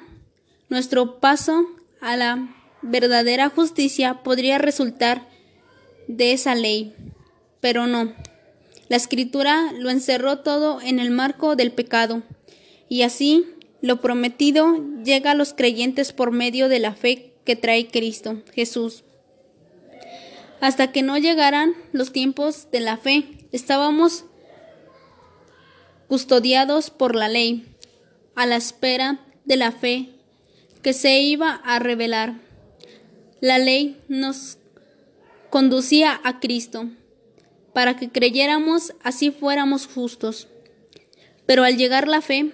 nuestro 0.72 1.20
paso 1.20 1.66
a 2.00 2.16
la 2.16 2.48
verdadera 2.82 3.50
justicia 3.50 4.24
podría 4.24 4.58
resultar 4.58 5.28
de 6.08 6.32
esa 6.32 6.56
ley, 6.56 6.96
pero 7.60 7.88
no. 7.88 8.14
La 8.88 8.96
escritura 8.96 9.74
lo 9.74 9.90
encerró 9.90 10.40
todo 10.40 10.80
en 10.82 11.00
el 11.00 11.12
marco 11.12 11.58
del 11.58 11.74
pecado, 11.74 12.24
y 12.88 13.02
así 13.02 13.46
lo 13.82 14.00
prometido 14.00 14.78
llega 15.04 15.32
a 15.32 15.36
los 15.36 15.54
creyentes 15.54 16.14
por 16.14 16.32
medio 16.32 16.70
de 16.70 16.80
la 16.80 16.96
fe 16.96 17.34
que 17.44 17.58
trae 17.58 17.88
Cristo 17.88 18.42
Jesús. 18.54 19.04
Hasta 20.62 20.94
que 20.94 21.02
no 21.02 21.18
llegaran 21.18 21.74
los 21.92 22.14
tiempos 22.14 22.72
de 22.72 22.80
la 22.80 22.96
fe, 22.96 23.26
estábamos 23.52 24.24
custodiados 26.08 26.92
por 26.92 27.14
la 27.14 27.28
ley, 27.28 27.66
a 28.36 28.46
la 28.46 28.56
espera 28.56 29.20
de 29.44 29.58
la 29.58 29.74
fe 29.74 30.11
que 30.82 30.94
se 30.94 31.22
iba 31.22 31.54
a 31.54 31.80
revelar. 31.80 32.40
La 33.40 33.58
ley 33.58 34.02
nos 34.08 34.58
conducía 35.50 36.20
a 36.24 36.40
Cristo 36.40 36.90
para 37.74 37.96
que 37.96 38.10
creyéramos 38.10 38.94
así 39.04 39.32
fuéramos 39.32 39.88
justos. 39.88 40.48
Pero 41.46 41.64
al 41.64 41.78
llegar 41.78 42.08
la 42.08 42.22
fe, 42.22 42.52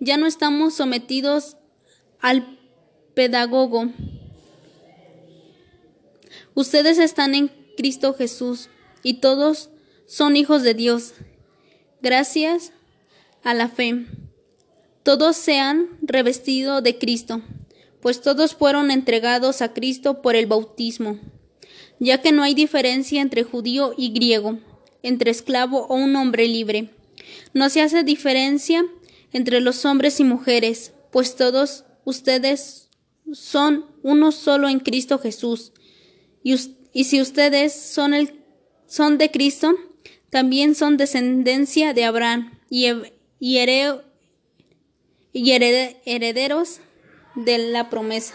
ya 0.00 0.16
no 0.16 0.26
estamos 0.26 0.74
sometidos 0.74 1.56
al 2.20 2.58
pedagogo 3.14 3.90
Ustedes 6.58 6.98
están 6.98 7.36
en 7.36 7.52
Cristo 7.76 8.14
Jesús 8.14 8.68
y 9.04 9.20
todos 9.20 9.70
son 10.06 10.36
hijos 10.36 10.64
de 10.64 10.74
Dios. 10.74 11.14
Gracias 12.02 12.72
a 13.44 13.54
la 13.54 13.68
fe. 13.68 14.06
Todos 15.08 15.38
se 15.38 15.58
han 15.58 15.88
revestido 16.02 16.82
de 16.82 16.98
Cristo, 16.98 17.40
pues 18.02 18.20
todos 18.20 18.54
fueron 18.54 18.90
entregados 18.90 19.62
a 19.62 19.72
Cristo 19.72 20.20
por 20.20 20.36
el 20.36 20.44
bautismo, 20.44 21.18
ya 21.98 22.20
que 22.20 22.30
no 22.30 22.42
hay 22.42 22.52
diferencia 22.52 23.22
entre 23.22 23.42
judío 23.42 23.94
y 23.96 24.10
griego, 24.10 24.58
entre 25.02 25.30
esclavo 25.30 25.86
o 25.86 25.94
un 25.94 26.14
hombre 26.14 26.46
libre. 26.46 26.90
No 27.54 27.70
se 27.70 27.80
hace 27.80 28.04
diferencia 28.04 28.84
entre 29.32 29.62
los 29.62 29.86
hombres 29.86 30.20
y 30.20 30.24
mujeres, 30.24 30.92
pues 31.10 31.36
todos 31.36 31.86
ustedes 32.04 32.90
son 33.32 33.86
uno 34.02 34.30
solo 34.30 34.68
en 34.68 34.78
Cristo 34.78 35.18
Jesús. 35.18 35.72
Y, 36.42 36.58
si 37.04 37.22
ustedes 37.22 37.72
son, 37.72 38.12
de 39.16 39.30
Cristo, 39.30 39.74
también 40.28 40.74
son 40.74 40.98
descendencia 40.98 41.94
de 41.94 42.04
Abraham 42.04 42.58
y, 42.68 42.88
y, 43.40 43.56
y 45.38 45.52
herederos 45.52 46.80
de 47.36 47.58
la 47.70 47.88
promesa. 47.90 48.34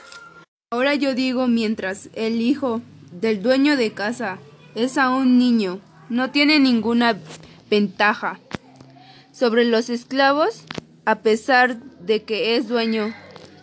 Ahora 0.72 0.95
yo 0.95 1.13
digo, 1.13 1.48
mientras 1.48 2.10
el 2.13 2.41
hijo 2.41 2.81
del 3.12 3.43
dueño 3.43 3.75
de 3.75 3.91
casa 3.91 4.39
es 4.74 4.98
aún 4.98 5.38
niño, 5.38 5.81
no 6.10 6.31
tiene 6.31 6.62
ninguna 6.62 7.19
ventaja 7.69 8.39
sobre 9.33 9.65
los 9.65 9.89
esclavos, 9.89 10.63
a 11.03 11.19
pesar 11.19 11.77
de 12.00 12.24
que 12.24 12.55
es 12.55 12.69
dueño 12.69 13.13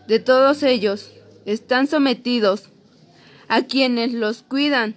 de 0.07 0.19
todos 0.19 0.63
ellos, 0.63 1.11
están 1.47 1.87
sometidos 1.87 2.69
a 3.49 3.63
quienes 3.63 4.13
los 4.13 4.43
cuidan 4.43 4.97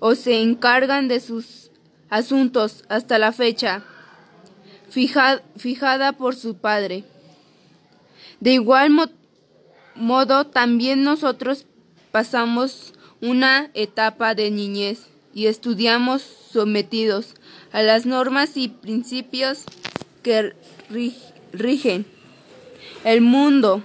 o 0.00 0.14
se 0.14 0.42
encargan 0.42 1.08
de 1.08 1.18
sus 1.18 1.70
asuntos 2.10 2.84
hasta 2.90 3.18
la 3.18 3.32
fecha 3.32 3.82
fijada 4.90 6.12
por 6.12 6.36
su 6.36 6.58
padre. 6.58 7.04
De 8.40 8.52
igual 8.52 8.90
modo, 9.94 10.46
también 10.46 11.02
nosotros 11.02 11.66
pasamos 12.10 12.92
una 13.20 13.70
etapa 13.74 14.34
de 14.34 14.50
niñez 14.50 15.06
y 15.34 15.46
estudiamos 15.46 16.22
sometidos 16.22 17.34
a 17.72 17.82
las 17.82 18.06
normas 18.06 18.56
y 18.56 18.68
principios 18.68 19.64
que 20.22 20.54
rigen 21.52 22.06
el 23.04 23.20
mundo. 23.20 23.82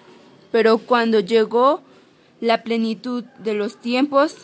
Pero 0.51 0.77
cuando 0.79 1.19
llegó 1.19 1.81
la 2.41 2.63
plenitud 2.63 3.23
de 3.39 3.53
los 3.53 3.79
tiempos, 3.79 4.35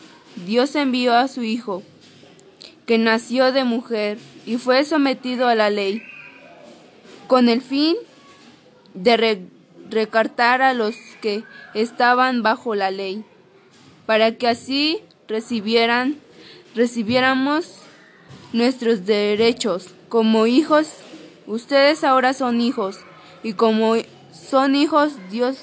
Dios 0.46 0.74
envió 0.76 1.14
a 1.14 1.28
su 1.28 1.42
Hijo, 1.42 1.82
que 2.86 2.98
nació 2.98 3.52
de 3.52 3.64
mujer 3.64 4.18
y 4.44 4.56
fue 4.58 4.84
sometido 4.84 5.48
a 5.48 5.54
la 5.54 5.70
ley, 5.70 6.02
con 7.26 7.48
el 7.48 7.62
fin 7.62 7.96
de 8.94 9.16
recartar 9.90 10.62
a 10.62 10.74
los 10.74 10.94
que 11.20 11.44
estaban 11.74 12.42
bajo 12.42 12.74
la 12.74 12.90
ley, 12.90 13.24
para 14.06 14.36
que 14.36 14.48
así 14.48 15.00
recibieran, 15.28 16.16
recibiéramos 16.74 17.78
nuestros 18.52 19.06
derechos 19.06 19.88
como 20.08 20.46
hijos. 20.46 20.88
Ustedes 21.46 22.04
ahora 22.04 22.32
son 22.32 22.60
hijos, 22.60 22.98
y 23.42 23.52
como 23.52 23.94
son 24.32 24.74
hijos, 24.74 25.14
Dios, 25.30 25.58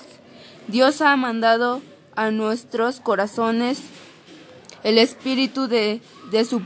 Dios 0.67 1.01
ha 1.01 1.15
mandado 1.15 1.81
a 2.15 2.31
nuestros 2.31 2.99
corazones 2.99 3.81
el 4.83 4.97
espíritu 4.97 5.67
de, 5.67 6.01
de, 6.31 6.45
su, 6.45 6.61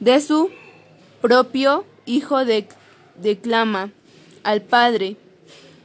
de 0.00 0.20
su 0.20 0.50
propio 1.20 1.84
Hijo 2.08 2.46
de, 2.46 2.66
declama 3.16 3.90
al 4.42 4.62
Padre, 4.62 5.18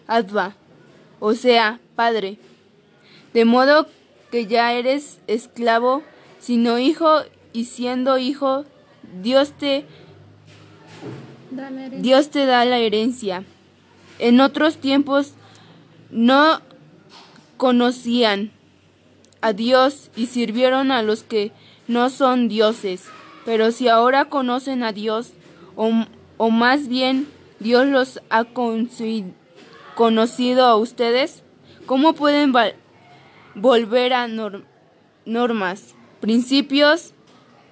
Adva, 0.08 0.55
o 1.25 1.36
sea, 1.36 1.79
Padre, 1.95 2.38
de 3.33 3.45
modo 3.45 3.88
que 4.29 4.45
ya 4.45 4.73
eres 4.73 5.21
esclavo, 5.27 6.03
sino 6.39 6.79
hijo, 6.79 7.21
y 7.53 7.63
siendo 7.63 8.17
hijo, 8.17 8.65
Dios 9.21 9.53
te, 9.53 9.86
Dios 11.99 12.29
te 12.29 12.45
da 12.45 12.65
la 12.65 12.77
herencia. 12.79 13.45
En 14.19 14.41
otros 14.41 14.75
tiempos 14.75 15.31
no 16.12 16.59
conocían 17.55 18.51
a 19.39 19.53
Dios 19.53 20.12
y 20.17 20.25
sirvieron 20.25 20.91
a 20.91 21.03
los 21.03 21.23
que 21.23 21.53
no 21.88 22.09
son 22.09 22.49
dioses. 22.49 23.05
Pero 23.45 23.71
si 23.71 23.88
ahora 23.88 24.25
conocen 24.25 24.83
a 24.83 24.91
Dios, 24.91 25.31
o, 25.77 26.49
más 26.49 26.89
bien 26.89 27.27
Dios 27.62 27.88
los 27.88 28.19
ha 28.29 28.43
conocido 29.95 30.65
a 30.65 30.75
ustedes, 30.75 31.43
¿cómo 31.86 32.13
pueden 32.13 32.53
volver 33.56 34.13
a 34.13 34.27
normas, 35.25 35.95
principios 36.19 37.13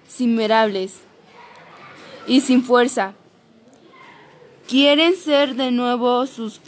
simerables 0.08 1.02
y 2.28 2.42
sin 2.42 2.64
fuerza? 2.64 3.14
¿Quieren 4.68 5.16
ser 5.16 5.56
de 5.56 5.72
nuevo 5.72 6.26
sus, 6.28 6.62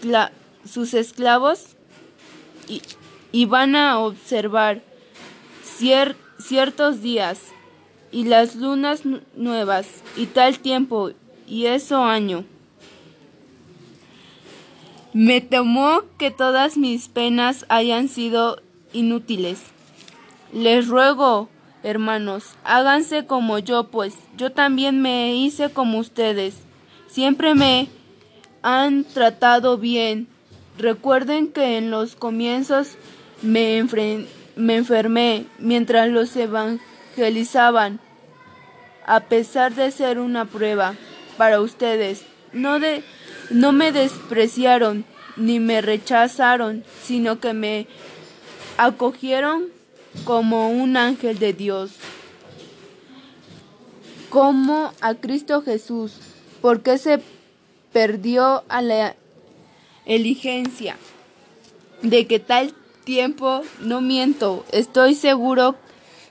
esclavos? 0.93 1.75
Y 3.31 3.45
van 3.45 3.75
a 3.75 3.99
observar 3.99 4.81
ciertos 6.37 7.01
días 7.01 7.39
y 8.11 8.25
las 8.25 8.55
lunas 8.55 9.01
nuevas 9.35 9.87
y 10.15 10.27
tal 10.27 10.59
tiempo 10.59 11.11
y 11.47 11.65
eso 11.65 12.03
año. 12.03 12.45
Me 15.13 15.41
temo 15.41 16.01
que 16.17 16.31
todas 16.31 16.75
mis 16.75 17.07
penas 17.07 17.67
hayan 17.69 18.07
sido 18.09 18.59
inútiles. 18.93 19.61
Les 20.51 20.87
ruego, 20.87 21.49
hermanos, 21.83 22.55
háganse 22.63 23.27
como 23.27 23.59
yo, 23.59 23.91
pues 23.91 24.15
yo 24.37 24.51
también 24.51 25.03
me 25.03 25.35
hice 25.35 25.69
como 25.69 25.99
ustedes. 25.99 26.55
Siempre 27.07 27.53
me 27.53 27.89
han 28.63 29.03
tratado 29.03 29.77
bien. 29.77 30.27
Recuerden 30.79 31.49
que 31.49 31.77
en 31.77 31.91
los 31.91 32.15
comienzos 32.15 32.97
me 33.43 33.83
me 34.55 34.75
enfermé 34.77 35.45
mientras 35.59 36.09
los 36.09 36.35
evangelizaban, 36.35 37.99
a 39.05 39.19
pesar 39.19 39.75
de 39.75 39.91
ser 39.91 40.17
una 40.17 40.45
prueba 40.45 40.95
para 41.37 41.61
ustedes. 41.61 42.25
No, 42.51 42.79
de, 42.79 43.03
no 43.53 43.71
me 43.71 43.91
despreciaron 43.91 45.05
ni 45.37 45.59
me 45.59 45.81
rechazaron, 45.81 46.83
sino 47.03 47.39
que 47.39 47.53
me 47.53 47.87
acogieron 48.77 49.65
como 50.25 50.69
un 50.69 50.97
ángel 50.97 51.39
de 51.39 51.53
Dios, 51.53 51.91
como 54.29 54.91
a 55.01 55.15
Cristo 55.15 55.61
Jesús, 55.61 56.17
porque 56.61 56.97
se 56.97 57.19
perdió 57.91 58.63
a 58.69 58.81
la 58.81 59.15
eligencia 60.05 60.97
de 62.01 62.27
que 62.27 62.39
tal 62.39 62.73
tiempo, 63.05 63.61
no 63.79 64.01
miento, 64.01 64.65
estoy 64.71 65.15
seguro 65.15 65.75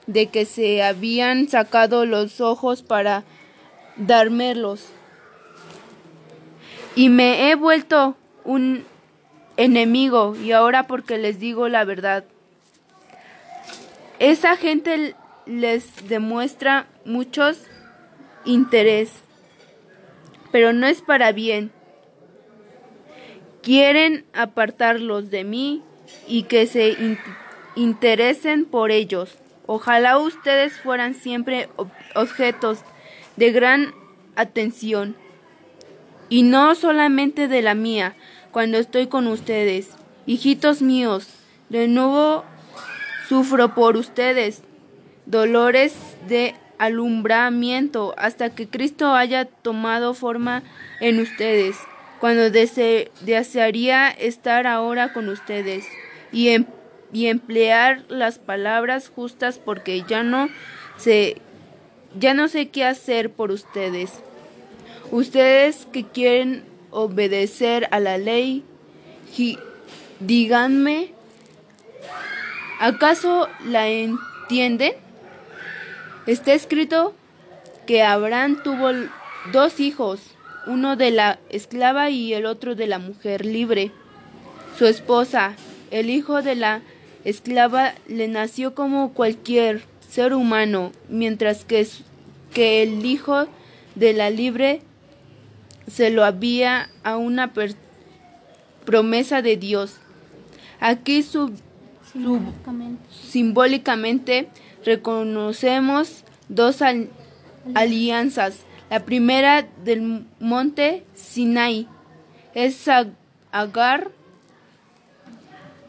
de 0.06 0.26
que 0.26 0.44
se 0.44 0.82
habían 0.82 1.48
sacado 1.48 2.04
los 2.04 2.40
ojos 2.40 2.82
para 2.82 3.24
dármelos. 3.96 4.86
Y 6.94 7.08
me 7.08 7.50
he 7.50 7.54
vuelto 7.54 8.16
un 8.44 8.84
enemigo 9.56 10.36
y 10.36 10.52
ahora 10.52 10.86
porque 10.86 11.18
les 11.18 11.38
digo 11.38 11.68
la 11.68 11.84
verdad. 11.84 12.24
Esa 14.18 14.56
gente 14.56 15.14
les 15.46 16.08
demuestra 16.08 16.86
muchos 17.04 17.62
interés, 18.44 19.10
pero 20.50 20.72
no 20.72 20.86
es 20.86 21.02
para 21.02 21.32
bien. 21.32 21.72
Quieren 23.62 24.24
apartarlos 24.32 25.30
de 25.30 25.44
mí 25.44 25.82
y 26.28 26.44
que 26.44 26.66
se 26.66 26.96
interesen 27.74 28.64
por 28.64 28.90
ellos. 28.90 29.38
Ojalá 29.66 30.18
ustedes 30.18 30.78
fueran 30.78 31.14
siempre 31.14 31.68
objetos 32.14 32.80
de 33.36 33.52
gran 33.52 33.94
atención 34.36 35.16
y 36.32 36.44
no 36.44 36.74
solamente 36.74 37.46
de 37.46 37.60
la 37.60 37.74
mía 37.74 38.14
cuando 38.52 38.78
estoy 38.78 39.06
con 39.06 39.26
ustedes. 39.26 39.90
Hijitos 40.24 40.80
míos, 40.80 41.28
de 41.68 41.88
nuevo 41.88 42.46
sufro 43.28 43.74
por 43.74 43.98
ustedes 43.98 44.62
dolores 45.26 45.94
de 46.28 46.54
alumbramiento 46.78 48.14
hasta 48.16 48.48
que 48.48 48.66
Cristo 48.66 49.12
haya 49.12 49.44
tomado 49.44 50.14
forma 50.14 50.62
en 51.00 51.20
ustedes, 51.20 51.76
cuando 52.18 52.48
desearía 52.48 54.08
estar 54.08 54.66
ahora 54.66 55.12
con 55.12 55.28
ustedes 55.28 55.84
y, 56.32 56.48
y 57.12 57.26
emplear 57.26 58.04
las 58.08 58.38
palabras 58.38 59.12
justas 59.14 59.58
porque 59.58 60.02
ya 60.08 60.22
no 60.22 60.48
sé 60.96 61.42
ya 62.18 62.32
no 62.32 62.48
sé 62.48 62.70
qué 62.70 62.86
hacer 62.86 63.30
por 63.30 63.50
ustedes. 63.50 64.22
Ustedes 65.12 65.86
que 65.92 66.04
quieren 66.04 66.64
obedecer 66.90 67.86
a 67.90 68.00
la 68.00 68.16
ley, 68.16 68.64
díganme, 70.20 71.10
¿acaso 72.80 73.46
la 73.66 73.90
entienden? 73.90 74.94
Está 76.26 76.54
escrito 76.54 77.14
que 77.86 78.02
Abraham 78.02 78.62
tuvo 78.64 78.88
dos 79.52 79.80
hijos, 79.80 80.22
uno 80.66 80.96
de 80.96 81.10
la 81.10 81.38
esclava 81.50 82.08
y 82.08 82.32
el 82.32 82.46
otro 82.46 82.74
de 82.74 82.86
la 82.86 82.98
mujer 82.98 83.44
libre. 83.44 83.90
Su 84.78 84.86
esposa, 84.86 85.56
el 85.90 86.08
hijo 86.08 86.40
de 86.40 86.54
la 86.54 86.80
esclava, 87.26 87.92
le 88.08 88.28
nació 88.28 88.74
como 88.74 89.12
cualquier 89.12 89.82
ser 90.08 90.32
humano, 90.32 90.90
mientras 91.10 91.66
que, 91.66 91.86
que 92.54 92.82
el 92.82 93.04
hijo 93.04 93.46
de 93.94 94.14
la 94.14 94.30
libre 94.30 94.80
se 95.86 96.10
lo 96.10 96.24
había 96.24 96.88
a 97.02 97.16
una 97.16 97.52
promesa 98.84 99.42
de 99.42 99.56
Dios. 99.56 99.96
Aquí 100.80 101.24
simbólicamente. 103.10 104.48
reconocemos 104.84 106.24
dos 106.48 106.82
alianzas. 107.74 108.58
La 108.90 109.04
primera 109.04 109.66
del 109.84 110.26
monte 110.40 111.04
Sinai 111.14 111.86
es 112.54 112.88
Agar 113.52 114.10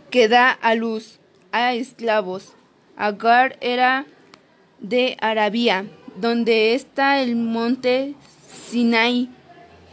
que 0.10 0.28
da 0.28 0.52
a 0.52 0.76
luz 0.76 1.20
a 1.52 1.74
esclavos. 1.74 2.54
Agar 2.96 3.58
era 3.62 4.06
de 4.80 5.18
Arabia, 5.22 5.88
donde 6.18 6.76
está 6.76 7.22
el 7.22 7.36
monte 7.36 8.14
Sinai 8.70 9.30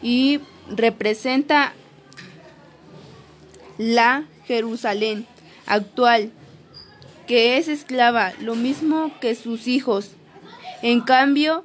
y 0.02 0.40
representa 0.68 1.72
la 3.78 4.24
Jerusalén 4.46 5.26
actual, 5.66 6.30
que 7.26 7.56
es 7.56 7.68
esclava, 7.68 8.32
lo 8.40 8.54
mismo 8.54 9.12
que 9.20 9.34
sus 9.34 9.66
hijos. 9.66 10.12
En 10.82 11.00
cambio, 11.00 11.64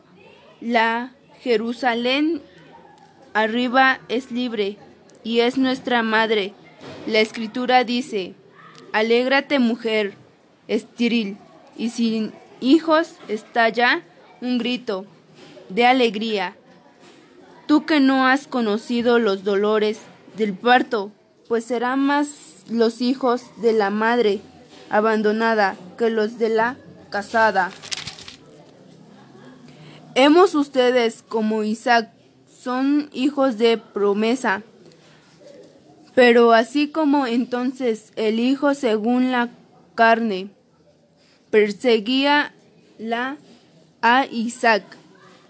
la 0.62 1.12
Jerusalén 1.42 2.42
arriba 3.34 4.00
es 4.08 4.32
libre 4.32 4.78
y 5.24 5.40
es 5.40 5.58
nuestra 5.58 6.04
madre. 6.04 6.54
La 7.08 7.20
escritura 7.20 7.84
dice, 7.84 8.34
Alégrate 8.94 9.60
mujer, 9.60 10.14
estéril 10.68 11.38
y 11.78 11.90
sin 11.90 12.32
hijos 12.62 13.16
estalla 13.28 14.04
un 14.42 14.58
grito 14.58 15.06
de 15.70 15.86
alegría. 15.86 16.56
Tú 17.68 17.86
que 17.86 18.00
no 18.00 18.28
has 18.28 18.48
conocido 18.48 19.18
los 19.18 19.44
dolores 19.44 20.00
del 20.38 20.54
parto, 20.54 21.12
pues 21.48 21.66
serán 21.66 22.00
más 22.00 22.28
los 22.70 23.02
hijos 23.02 23.44
de 23.62 23.74
la 23.74 23.90
madre 23.90 24.42
abandonada 24.90 25.76
que 25.98 26.10
los 26.10 26.38
de 26.38 26.50
la 26.50 26.78
casada. 27.10 27.72
Hemos 30.14 30.54
ustedes 30.56 31.24
como 31.28 31.64
Isaac 31.64 32.12
son 32.62 33.10
hijos 33.14 33.58
de 33.58 33.78
promesa, 33.78 34.62
pero 36.14 36.54
así 36.54 36.88
como 36.88 37.28
entonces 37.28 38.12
el 38.16 38.40
hijo 38.40 38.74
según 38.74 39.32
la 39.32 39.50
carne 39.96 40.50
perseguía 41.50 42.54
la 42.98 43.38
a 44.02 44.26
Isaac, 44.28 44.84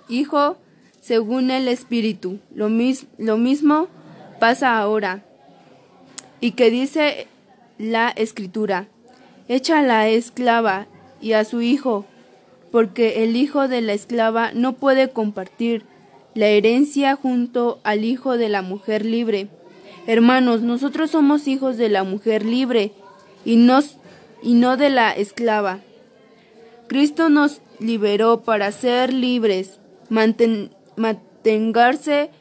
hijo 0.07 0.57
según 1.05 1.51
el 1.51 1.67
espíritu, 1.67 2.39
lo, 2.55 2.67
lo 3.19 3.37
mismo 3.37 3.87
pasa 4.39 4.79
ahora. 4.79 5.23
Y 6.41 6.53
que 6.53 6.71
dice 6.71 7.27
la 7.77 8.09
escritura, 8.09 8.87
echa 9.47 9.81
a 9.81 9.83
la 9.83 10.07
esclava 10.07 10.87
y 11.21 11.33
a 11.33 11.43
su 11.43 11.61
hijo 11.61 12.05
porque 12.71 13.23
el 13.23 13.35
hijo 13.35 13.67
de 13.67 13.81
la 13.81 13.93
esclava 13.93 14.51
no 14.53 14.73
puede 14.73 15.11
compartir 15.11 15.85
la 16.33 16.47
herencia 16.47 17.15
junto 17.15 17.79
al 17.83 18.03
hijo 18.03 18.35
de 18.35 18.49
la 18.49 18.63
mujer 18.63 19.05
libre. 19.05 19.47
Hermanos, 20.07 20.63
nosotros 20.63 21.11
somos 21.11 21.47
hijos 21.47 21.77
de 21.77 21.89
la 21.89 22.03
mujer 22.03 22.43
libre 22.43 22.93
y, 23.45 23.57
nos, 23.57 23.97
y 24.41 24.55
no 24.55 24.75
de 24.75 24.89
la 24.89 25.11
esclava. 25.11 25.81
Cristo 26.87 27.29
nos 27.29 27.61
liberó 27.79 28.41
para 28.41 28.71
ser 28.71 29.13
libres. 29.13 29.79
Mantengarse 30.95 32.31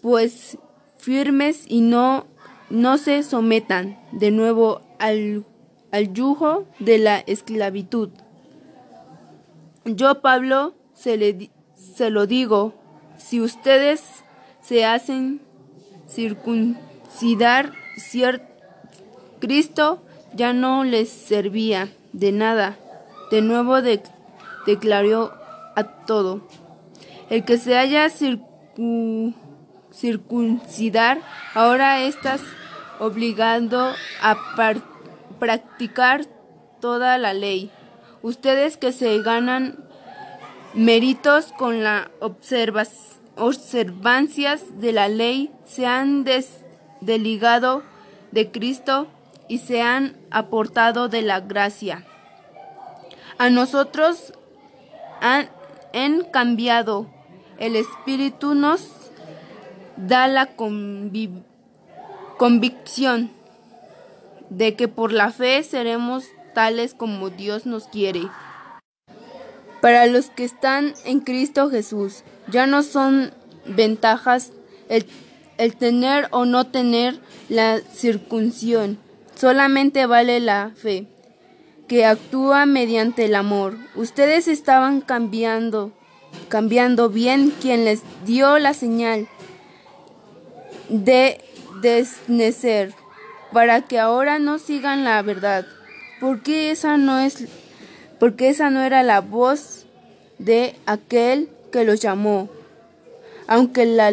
pues 0.00 0.58
firmes 0.98 1.64
y 1.68 1.80
no, 1.80 2.26
no 2.70 2.98
se 2.98 3.22
sometan 3.22 3.98
de 4.12 4.30
nuevo 4.30 4.82
al, 4.98 5.44
al 5.90 6.12
yugo 6.12 6.66
de 6.78 6.98
la 6.98 7.18
esclavitud. 7.20 8.10
Yo, 9.84 10.20
Pablo, 10.20 10.74
se, 10.92 11.16
le, 11.16 11.50
se 11.74 12.10
lo 12.10 12.26
digo, 12.26 12.74
si 13.16 13.40
ustedes 13.40 14.02
se 14.60 14.84
hacen 14.84 15.40
circuncidar, 16.08 17.72
Cristo 19.40 20.02
ya 20.34 20.52
no 20.52 20.84
les 20.84 21.08
servía 21.08 21.88
de 22.12 22.32
nada. 22.32 22.76
De 23.30 23.42
nuevo 23.42 23.80
declaró 24.66 25.32
a 25.76 25.84
todo. 26.06 26.42
El 27.30 27.44
que 27.44 27.58
se 27.58 27.76
haya 27.76 28.08
circuncidar, 29.92 31.20
ahora 31.54 32.00
estás 32.00 32.40
obligando 32.98 33.92
a 34.22 34.74
practicar 35.38 36.24
toda 36.80 37.18
la 37.18 37.34
ley. 37.34 37.70
Ustedes 38.22 38.78
que 38.78 38.92
se 38.92 39.20
ganan 39.22 39.84
méritos 40.74 41.52
con 41.52 41.82
las 41.84 42.08
observancias 43.36 44.80
de 44.80 44.92
la 44.92 45.08
ley 45.08 45.50
se 45.64 45.86
han 45.86 46.24
desligado 47.00 47.82
de 48.32 48.50
Cristo 48.50 49.06
y 49.48 49.58
se 49.58 49.82
han 49.82 50.16
aportado 50.30 51.08
de 51.08 51.22
la 51.22 51.40
gracia. 51.40 52.04
A 53.38 53.50
nosotros 53.50 54.32
han 55.20 55.50
cambiado. 56.32 57.17
El 57.58 57.76
Espíritu 57.76 58.54
nos 58.54 58.88
da 59.96 60.28
la 60.28 60.54
convicción 62.36 63.30
de 64.50 64.76
que 64.76 64.88
por 64.88 65.12
la 65.12 65.30
fe 65.30 65.62
seremos 65.62 66.24
tales 66.54 66.94
como 66.94 67.30
Dios 67.30 67.66
nos 67.66 67.88
quiere. 67.88 68.22
Para 69.80 70.06
los 70.06 70.30
que 70.30 70.44
están 70.44 70.94
en 71.04 71.20
Cristo 71.20 71.70
Jesús, 71.70 72.24
ya 72.50 72.66
no 72.66 72.82
son 72.82 73.32
ventajas 73.64 74.52
el, 74.88 75.06
tener 75.76 76.28
o 76.30 76.44
no 76.44 76.66
tener 76.66 77.20
la 77.48 77.78
circuncisión, 77.78 78.98
solamente 79.34 80.06
vale 80.06 80.40
la 80.40 80.72
fe, 80.74 81.06
que 81.86 82.04
actúa 82.04 82.66
mediante 82.66 83.24
el 83.26 83.34
amor. 83.34 83.76
Ustedes 83.94 84.48
estaban 84.48 85.00
cambiando, 85.00 85.92
cambiando 86.48 87.08
bien 87.08 87.52
quien 87.60 87.84
les 87.84 88.02
dio 88.24 88.58
la 88.58 88.74
señal 88.74 89.28
de 90.88 91.40
desnecer, 91.82 92.94
para 93.52 93.82
que 93.82 93.98
ahora 93.98 94.38
no 94.38 94.58
sigan 94.58 95.04
la 95.04 95.20
verdad 95.22 95.66
porque 96.20 96.70
esa 96.70 96.96
no 96.96 97.18
es 97.18 97.46
porque 98.18 98.48
esa 98.48 98.70
no 98.70 98.80
era 98.82 99.02
la 99.02 99.20
voz 99.20 99.84
de 100.38 100.74
aquel 100.86 101.50
que 101.70 101.84
los 101.84 102.00
llamó. 102.00 102.48
Aunque 103.46 103.86
la, 103.86 104.12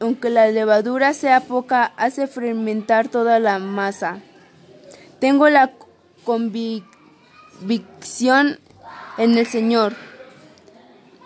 aunque 0.00 0.30
la 0.30 0.48
levadura 0.48 1.12
sea 1.12 1.40
poca, 1.40 1.92
hace 1.98 2.26
fermentar 2.26 3.08
toda 3.08 3.38
la 3.38 3.58
masa. 3.58 4.20
Tengo 5.20 5.50
la 5.50 5.72
convicción 6.24 6.86
en 9.18 9.36
el 9.36 9.46
Señor 9.46 9.94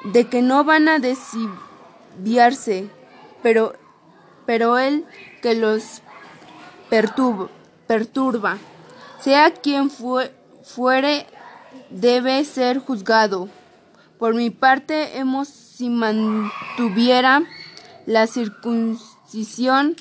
de 0.04 0.28
que 0.28 0.42
no 0.42 0.64
van 0.64 0.88
a 0.88 0.98
desviarse, 0.98 2.88
pero, 3.42 3.74
pero 4.46 4.78
Él 4.78 5.04
que 5.42 5.54
los 5.54 6.02
perturba 6.88 8.58
sea 9.20 9.52
quien 9.52 9.90
fuere, 9.90 11.26
debe 11.90 12.44
ser 12.44 12.78
juzgado. 12.78 13.48
Por 14.18 14.34
mi 14.34 14.50
parte, 14.50 15.18
hemos, 15.18 15.48
si 15.48 15.88
mantuviera 15.88 17.42
la 18.06 18.26
circuncisión, 18.26 19.96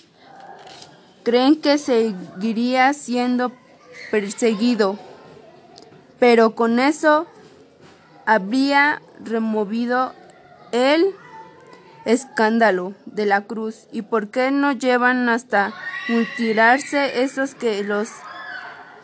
creen 1.23 1.59
que 1.61 1.77
seguiría 1.77 2.93
siendo 2.93 3.51
perseguido 4.09 4.97
pero 6.19 6.53
con 6.53 6.79
eso 6.79 7.25
habría 8.25 9.01
removido 9.19 10.13
el 10.71 11.13
escándalo 12.05 12.93
de 13.05 13.25
la 13.25 13.41
cruz. 13.41 13.87
¿Y 13.91 14.03
por 14.03 14.29
qué 14.29 14.51
no 14.51 14.71
llevan 14.71 15.29
hasta 15.29 15.73
mutilarse 16.07 17.23
esos 17.23 17.55
que 17.55 17.83
los 17.83 18.09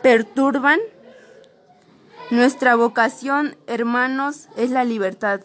perturban? 0.02 0.78
Nuestra 2.30 2.74
vocación, 2.74 3.56
hermanos, 3.66 4.48
es 4.56 4.70
la 4.70 4.84
libertad. 4.84 5.40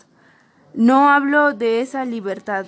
No 0.74 1.10
hablo 1.10 1.54
de 1.54 1.82
esa 1.82 2.06
libertad 2.06 2.66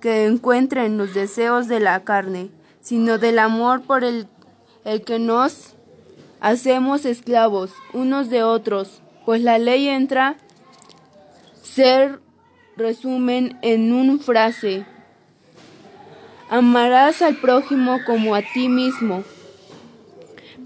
que 0.00 0.24
encuentren 0.24 0.96
los 0.96 1.12
deseos 1.12 1.68
de 1.68 1.80
la 1.80 2.04
carne, 2.04 2.50
sino 2.80 3.18
del 3.18 3.38
amor 3.38 3.82
por 3.82 4.04
el, 4.04 4.28
el 4.84 5.02
que 5.02 5.18
nos 5.18 5.74
hacemos 6.40 7.04
esclavos 7.04 7.72
unos 7.92 8.30
de 8.30 8.42
otros, 8.42 9.02
pues 9.26 9.42
la 9.42 9.58
ley 9.58 9.88
entra 9.88 10.36
ser 11.62 12.20
resumen 12.76 13.58
en 13.62 13.92
una 13.92 14.18
frase. 14.18 14.84
Amarás 16.48 17.22
al 17.22 17.36
prójimo 17.36 17.98
como 18.06 18.34
a 18.34 18.42
ti 18.42 18.68
mismo. 18.68 19.22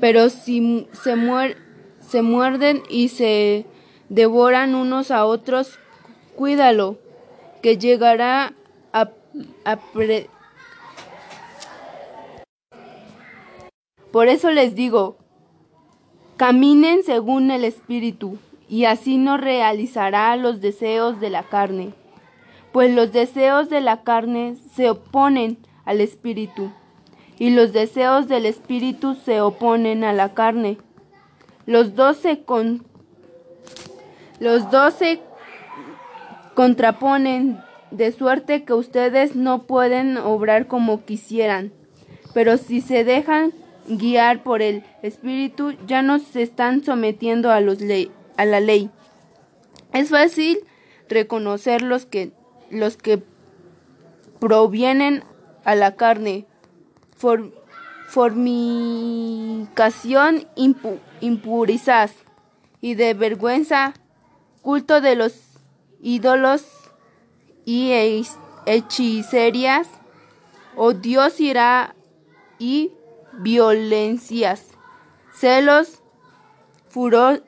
Pero 0.00 0.28
si 0.30 0.88
se, 0.92 2.22
muerden 2.22 2.82
y 2.88 3.08
se 3.08 3.66
devoran 4.08 4.74
unos 4.74 5.10
a 5.10 5.24
otros, 5.24 5.78
cuídalo, 6.36 6.98
que 7.62 7.78
llegará 7.78 8.54
a 8.92 9.10
Por 14.14 14.28
eso 14.28 14.50
les 14.50 14.76
digo, 14.76 15.16
caminen 16.36 17.02
según 17.02 17.50
el 17.50 17.64
Espíritu, 17.64 18.38
y 18.68 18.84
así 18.84 19.18
no 19.18 19.36
realizará 19.36 20.34
los 20.36 20.60
deseos 20.60 21.20
de 21.20 21.30
la 21.30 21.42
carne 21.44 21.92
pues 22.74 22.92
los 22.92 23.12
deseos 23.12 23.70
de 23.70 23.80
la 23.80 24.02
carne 24.02 24.56
se 24.74 24.90
oponen 24.90 25.58
al 25.84 26.00
espíritu 26.00 26.72
y 27.38 27.50
los 27.50 27.72
deseos 27.72 28.26
del 28.26 28.46
espíritu 28.46 29.14
se 29.14 29.40
oponen 29.40 30.02
a 30.02 30.12
la 30.12 30.34
carne. 30.34 30.78
Los 31.66 31.94
dos 31.94 32.16
se, 32.16 32.42
los 34.40 34.70
dos 34.72 34.94
se 34.94 35.20
contraponen 36.54 37.60
de 37.92 38.10
suerte 38.10 38.64
que 38.64 38.72
ustedes 38.72 39.36
no 39.36 39.62
pueden 39.68 40.16
obrar 40.16 40.66
como 40.66 41.04
quisieran. 41.04 41.72
Pero 42.34 42.56
si 42.56 42.80
se 42.80 43.04
dejan 43.04 43.52
guiar 43.86 44.42
por 44.42 44.62
el 44.62 44.82
espíritu, 45.02 45.74
ya 45.86 46.02
no 46.02 46.18
se 46.18 46.42
están 46.42 46.82
sometiendo 46.82 47.52
a, 47.52 47.60
los 47.60 47.80
a 48.36 48.44
la 48.44 48.60
ley. 48.60 48.90
Es 49.92 50.10
fácil 50.10 50.60
reconocer 51.08 51.82
los 51.82 52.06
que 52.06 52.32
los 52.70 52.96
que 52.96 53.22
provienen 54.40 55.22
a 55.64 55.74
la 55.74 55.96
carne, 55.96 56.46
formicación, 58.08 60.46
impurizas 61.20 62.14
y 62.80 62.94
de 62.94 63.12
vergüenza, 63.14 63.94
culto 64.62 65.00
de 65.00 65.16
los 65.16 65.34
ídolos 66.02 66.64
y 67.64 68.22
hechicerías, 68.66 69.88
o 70.76 70.92
Dios 70.92 71.40
irá 71.40 71.94
y 72.58 72.92
violencias, 73.32 74.66
celos, 75.32 76.02
furor, 76.88 77.42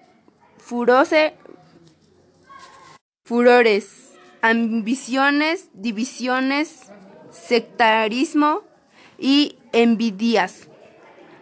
furores 3.25 4.13
ambiciones, 4.43 5.71
divisiones, 5.75 6.91
sectarismo 7.31 8.63
y 9.19 9.59
envidias, 9.73 10.69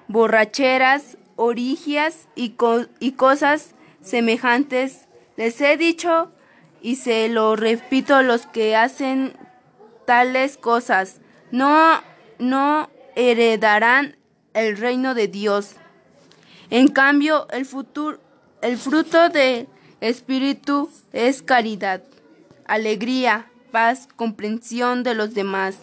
borracheras, 0.09 1.17
origias 1.37 2.29
y, 2.35 2.55
y 3.01 3.13
cosas 3.13 3.75
semejantes. 4.03 5.09
Les 5.37 5.61
he 5.61 5.77
dicho 5.77 6.33
y 6.83 6.97
se 6.97 7.29
lo 7.29 7.57
repito 7.57 8.23
los 8.23 8.47
que 8.47 8.77
hacen 8.77 9.37
tales 10.07 10.59
cosas 10.59 11.21
no 11.51 12.03
no 12.39 12.91
heredarán 13.15 14.17
el 14.55 14.77
reino 14.77 15.15
de 15.15 15.29
Dios. 15.29 15.77
En 16.71 16.89
cambio, 16.89 17.47
el 17.51 17.65
futuro 17.65 18.19
el 18.65 18.79
fruto 18.79 19.29
del 19.29 19.69
espíritu 20.01 20.89
es 21.13 21.43
caridad, 21.43 22.03
alegría, 22.65 23.51
paz, 23.71 24.09
comprensión 24.17 25.03
de 25.03 25.15
los 25.15 25.35
demás, 25.35 25.77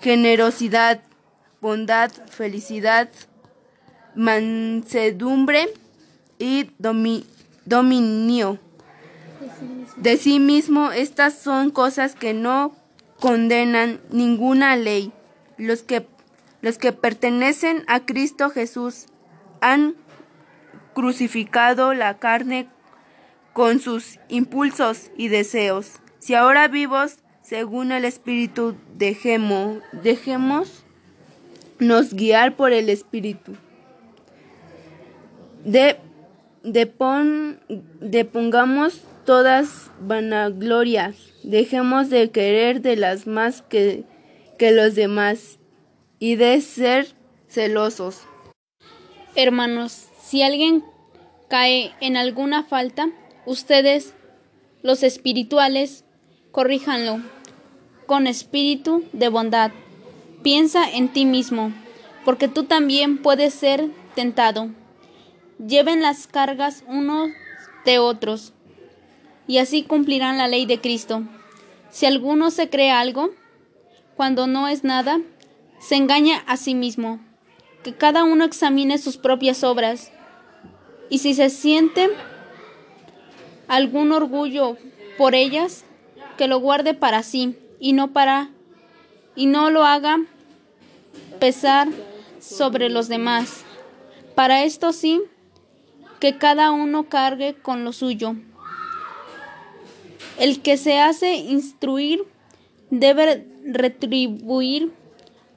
generosidad, 0.00 1.02
bondad, 1.60 2.10
felicidad, 2.30 3.10
mansedumbre 4.14 5.68
y 6.38 6.70
dominio. 6.78 8.58
De 9.96 10.16
sí 10.16 10.40
mismo, 10.40 10.92
estas 10.92 11.38
son 11.38 11.70
cosas 11.70 12.14
que 12.14 12.32
no 12.32 12.74
condenan 13.20 14.00
ninguna 14.10 14.74
ley. 14.76 15.12
Los 15.58 15.82
que, 15.82 16.06
los 16.62 16.78
que 16.78 16.92
pertenecen 16.92 17.84
a 17.88 18.06
Cristo 18.06 18.48
Jesús 18.48 19.04
han 19.60 19.96
crucificado 20.96 21.92
la 21.92 22.16
carne 22.16 22.68
con 23.52 23.80
sus 23.80 24.18
impulsos 24.30 25.10
y 25.14 25.28
deseos. 25.28 26.00
Si 26.20 26.32
ahora 26.32 26.68
vivos 26.68 27.18
según 27.42 27.92
el 27.92 28.06
Espíritu, 28.06 28.74
dejemos, 28.96 29.82
dejemos 29.92 30.84
nos 31.78 32.14
guiar 32.14 32.56
por 32.56 32.72
el 32.72 32.88
Espíritu. 32.88 33.52
De, 35.66 35.98
de, 36.64 36.86
pon, 36.86 37.60
pongamos 38.32 39.02
todas 39.26 39.90
vanaglorias, 40.00 41.16
dejemos 41.44 42.08
de 42.08 42.30
querer 42.30 42.80
de 42.80 42.96
las 42.96 43.26
más 43.26 43.60
que, 43.60 44.04
que 44.58 44.72
los 44.72 44.94
demás 44.94 45.58
y 46.18 46.36
de 46.36 46.58
ser 46.62 47.08
celosos. 47.48 48.22
Hermanos, 49.34 50.08
si 50.26 50.42
alguien 50.42 50.84
cae 51.48 51.94
en 52.00 52.16
alguna 52.16 52.64
falta, 52.64 53.10
ustedes, 53.44 54.12
los 54.82 55.04
espirituales, 55.04 56.04
corríjanlo 56.50 57.20
con 58.06 58.26
espíritu 58.26 59.04
de 59.12 59.28
bondad. 59.28 59.70
Piensa 60.42 60.90
en 60.90 61.12
ti 61.12 61.26
mismo, 61.26 61.72
porque 62.24 62.48
tú 62.48 62.64
también 62.64 63.18
puedes 63.18 63.54
ser 63.54 63.88
tentado. 64.16 64.70
Lleven 65.64 66.02
las 66.02 66.26
cargas 66.26 66.82
unos 66.88 67.30
de 67.84 68.00
otros, 68.00 68.52
y 69.46 69.58
así 69.58 69.84
cumplirán 69.84 70.38
la 70.38 70.48
ley 70.48 70.66
de 70.66 70.80
Cristo. 70.80 71.22
Si 71.90 72.04
alguno 72.04 72.50
se 72.50 72.68
cree 72.68 72.90
algo, 72.90 73.30
cuando 74.16 74.48
no 74.48 74.66
es 74.66 74.82
nada, 74.82 75.20
se 75.78 75.94
engaña 75.94 76.42
a 76.48 76.56
sí 76.56 76.74
mismo. 76.74 77.20
Que 77.84 77.94
cada 77.94 78.24
uno 78.24 78.44
examine 78.44 78.98
sus 78.98 79.18
propias 79.18 79.62
obras, 79.62 80.10
y 81.08 81.18
si 81.18 81.34
se 81.34 81.50
siente 81.50 82.10
algún 83.68 84.12
orgullo 84.12 84.76
por 85.18 85.34
ellas, 85.34 85.84
que 86.36 86.48
lo 86.48 86.60
guarde 86.60 86.94
para 86.94 87.22
sí 87.22 87.56
y 87.80 87.92
no 87.92 88.12
para 88.12 88.50
y 89.34 89.46
no 89.46 89.70
lo 89.70 89.84
haga 89.84 90.18
pesar 91.38 91.88
sobre 92.40 92.88
los 92.88 93.08
demás. 93.08 93.64
Para 94.34 94.64
esto 94.64 94.92
sí, 94.92 95.22
que 96.20 96.38
cada 96.38 96.72
uno 96.72 97.08
cargue 97.08 97.54
con 97.54 97.84
lo 97.84 97.92
suyo. 97.92 98.34
El 100.38 100.60
que 100.60 100.76
se 100.76 100.98
hace 100.98 101.36
instruir 101.36 102.24
debe 102.90 103.46
retribuir 103.64 104.92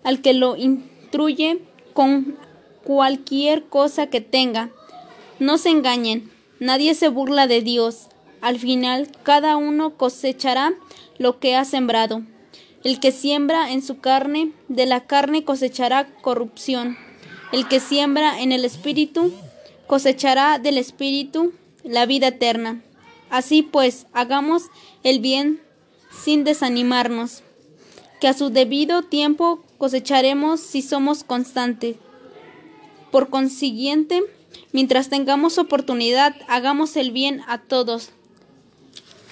al 0.04 0.22
que 0.22 0.34
lo 0.34 0.56
instruye 0.56 1.62
con 1.94 2.38
cualquier 2.84 3.66
cosa 3.66 4.08
que 4.08 4.22
tenga. 4.22 4.70
No 5.40 5.58
se 5.58 5.70
engañen, 5.70 6.30
nadie 6.60 6.94
se 6.96 7.08
burla 7.08 7.48
de 7.48 7.62
Dios. 7.62 8.10
Al 8.42 8.60
final, 8.60 9.10
cada 9.24 9.56
uno 9.56 9.96
cosechará 9.96 10.74
lo 11.18 11.40
que 11.40 11.56
ha 11.56 11.64
sembrado. 11.64 12.24
El 12.84 13.00
que 13.00 13.12
siembra 13.12 13.72
en 13.72 13.82
su 13.82 14.00
carne, 14.00 14.52
de 14.68 14.86
la 14.86 15.06
carne 15.06 15.46
cosechará 15.46 16.08
corrupción. 16.22 16.98
El 17.54 17.68
que 17.68 17.80
siembra 17.80 18.42
en 18.42 18.52
el 18.52 18.66
Espíritu, 18.66 19.34
cosechará 19.88 20.60
del 20.60 20.78
Espíritu 20.78 21.54
la 21.84 22.06
vida 22.06 22.28
eterna. 22.28 22.82
Así 23.30 23.62
pues, 23.64 24.08
hagamos 24.12 24.64
el 25.04 25.20
bien 25.20 25.62
sin 26.12 26.44
desanimarnos, 26.44 27.44
que 28.20 28.28
a 28.28 28.34
su 28.34 28.50
debido 28.50 29.04
tiempo 29.04 29.64
cosecharemos 29.78 30.60
si 30.60 30.82
somos 30.82 31.24
constantes. 31.24 31.96
Por 33.12 33.30
consiguiente, 33.30 34.24
Mientras 34.72 35.10
tengamos 35.10 35.58
oportunidad, 35.58 36.36
hagamos 36.48 36.96
el 36.96 37.12
bien 37.12 37.42
a 37.48 37.60
todos 37.60 38.12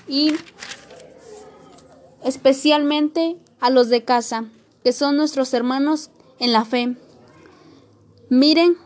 y 0.07 0.33
especialmente 2.23 3.37
a 3.59 3.69
los 3.69 3.89
de 3.89 4.03
casa, 4.03 4.45
que 4.83 4.93
son 4.93 5.17
nuestros 5.17 5.53
hermanos 5.53 6.09
en 6.39 6.53
la 6.53 6.65
fe. 6.65 6.95
Miren 8.29 8.77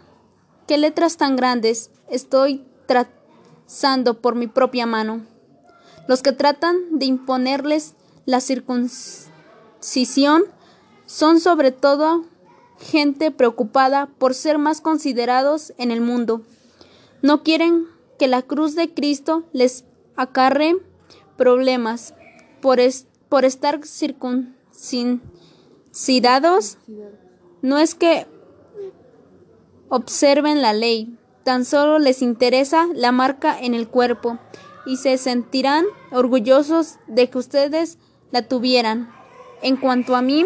qué 0.67 0.77
letras 0.77 1.17
tan 1.17 1.35
grandes 1.35 1.91
estoy 2.09 2.63
trazando 2.87 4.21
por 4.21 4.35
mi 4.35 4.47
propia 4.47 4.85
mano. 4.85 5.25
Los 6.07 6.21
que 6.21 6.31
tratan 6.31 6.99
de 6.99 7.05
imponerles 7.05 7.95
la 8.25 8.41
circuncisión 8.41 10.43
son 11.05 11.39
sobre 11.39 11.71
todo 11.71 12.25
gente 12.81 13.31
preocupada 13.31 14.07
por 14.17 14.33
ser 14.33 14.57
más 14.57 14.81
considerados 14.81 15.73
en 15.77 15.91
el 15.91 16.01
mundo. 16.01 16.41
No 17.21 17.43
quieren 17.43 17.85
que 18.17 18.27
la 18.27 18.41
cruz 18.41 18.75
de 18.75 18.93
Cristo 18.93 19.43
les 19.53 19.85
acarre 20.15 20.75
problemas 21.37 22.13
por, 22.61 22.79
por 23.29 23.45
estar 23.45 23.79
circuncidados. 23.85 26.77
No 27.61 27.79
es 27.79 27.95
que 27.95 28.27
observen 29.89 30.61
la 30.61 30.73
ley, 30.73 31.17
tan 31.43 31.65
solo 31.65 31.99
les 31.99 32.21
interesa 32.21 32.87
la 32.93 33.11
marca 33.11 33.59
en 33.59 33.73
el 33.73 33.87
cuerpo 33.87 34.37
y 34.85 34.97
se 34.97 35.17
sentirán 35.17 35.85
orgullosos 36.11 36.97
de 37.07 37.29
que 37.29 37.37
ustedes 37.37 37.97
la 38.31 38.47
tuvieran. 38.47 39.11
En 39.61 39.77
cuanto 39.77 40.15
a 40.15 40.21
mí, 40.21 40.45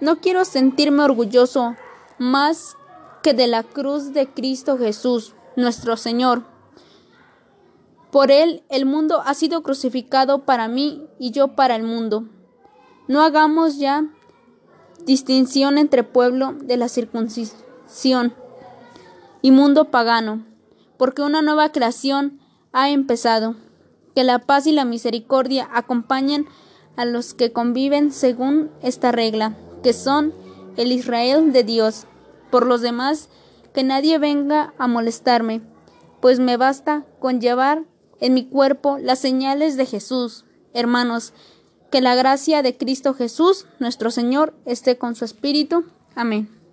no 0.00 0.20
quiero 0.20 0.44
sentirme 0.44 1.02
orgulloso 1.02 1.76
más 2.18 2.76
que 3.22 3.34
de 3.34 3.46
la 3.46 3.62
cruz 3.62 4.12
de 4.12 4.28
Cristo 4.28 4.76
Jesús, 4.78 5.34
nuestro 5.56 5.96
Señor. 5.96 6.44
Por 8.10 8.30
Él 8.30 8.62
el 8.68 8.86
mundo 8.86 9.22
ha 9.24 9.34
sido 9.34 9.62
crucificado 9.62 10.44
para 10.44 10.68
mí 10.68 11.06
y 11.18 11.30
yo 11.30 11.48
para 11.56 11.74
el 11.74 11.82
mundo. 11.82 12.28
No 13.08 13.22
hagamos 13.22 13.78
ya 13.78 14.04
distinción 15.04 15.78
entre 15.78 16.04
pueblo 16.04 16.52
de 16.52 16.76
la 16.76 16.88
circuncisión 16.88 18.34
y 19.42 19.50
mundo 19.50 19.90
pagano, 19.90 20.44
porque 20.96 21.22
una 21.22 21.42
nueva 21.42 21.70
creación 21.70 22.40
ha 22.72 22.90
empezado. 22.90 23.56
Que 24.14 24.22
la 24.22 24.38
paz 24.38 24.66
y 24.66 24.72
la 24.72 24.84
misericordia 24.84 25.68
acompañen 25.72 26.46
a 26.96 27.04
los 27.04 27.34
que 27.34 27.52
conviven 27.52 28.12
según 28.12 28.70
esta 28.80 29.10
regla, 29.10 29.56
que 29.84 29.92
son 29.92 30.34
el 30.76 30.90
Israel 30.90 31.52
de 31.52 31.62
Dios. 31.62 32.06
Por 32.50 32.66
los 32.66 32.80
demás, 32.80 33.28
que 33.74 33.84
nadie 33.84 34.18
venga 34.18 34.72
a 34.78 34.88
molestarme, 34.88 35.60
pues 36.20 36.40
me 36.40 36.56
basta 36.56 37.04
con 37.20 37.40
llevar 37.40 37.84
en 38.18 38.32
mi 38.32 38.46
cuerpo 38.46 38.96
las 38.98 39.18
señales 39.18 39.76
de 39.76 39.84
Jesús. 39.84 40.46
Hermanos, 40.72 41.34
que 41.90 42.00
la 42.00 42.14
gracia 42.14 42.62
de 42.62 42.76
Cristo 42.76 43.12
Jesús, 43.14 43.66
nuestro 43.78 44.10
Señor, 44.10 44.54
esté 44.64 44.96
con 44.96 45.14
su 45.14 45.24
espíritu. 45.24 45.84
Amén. 46.16 46.63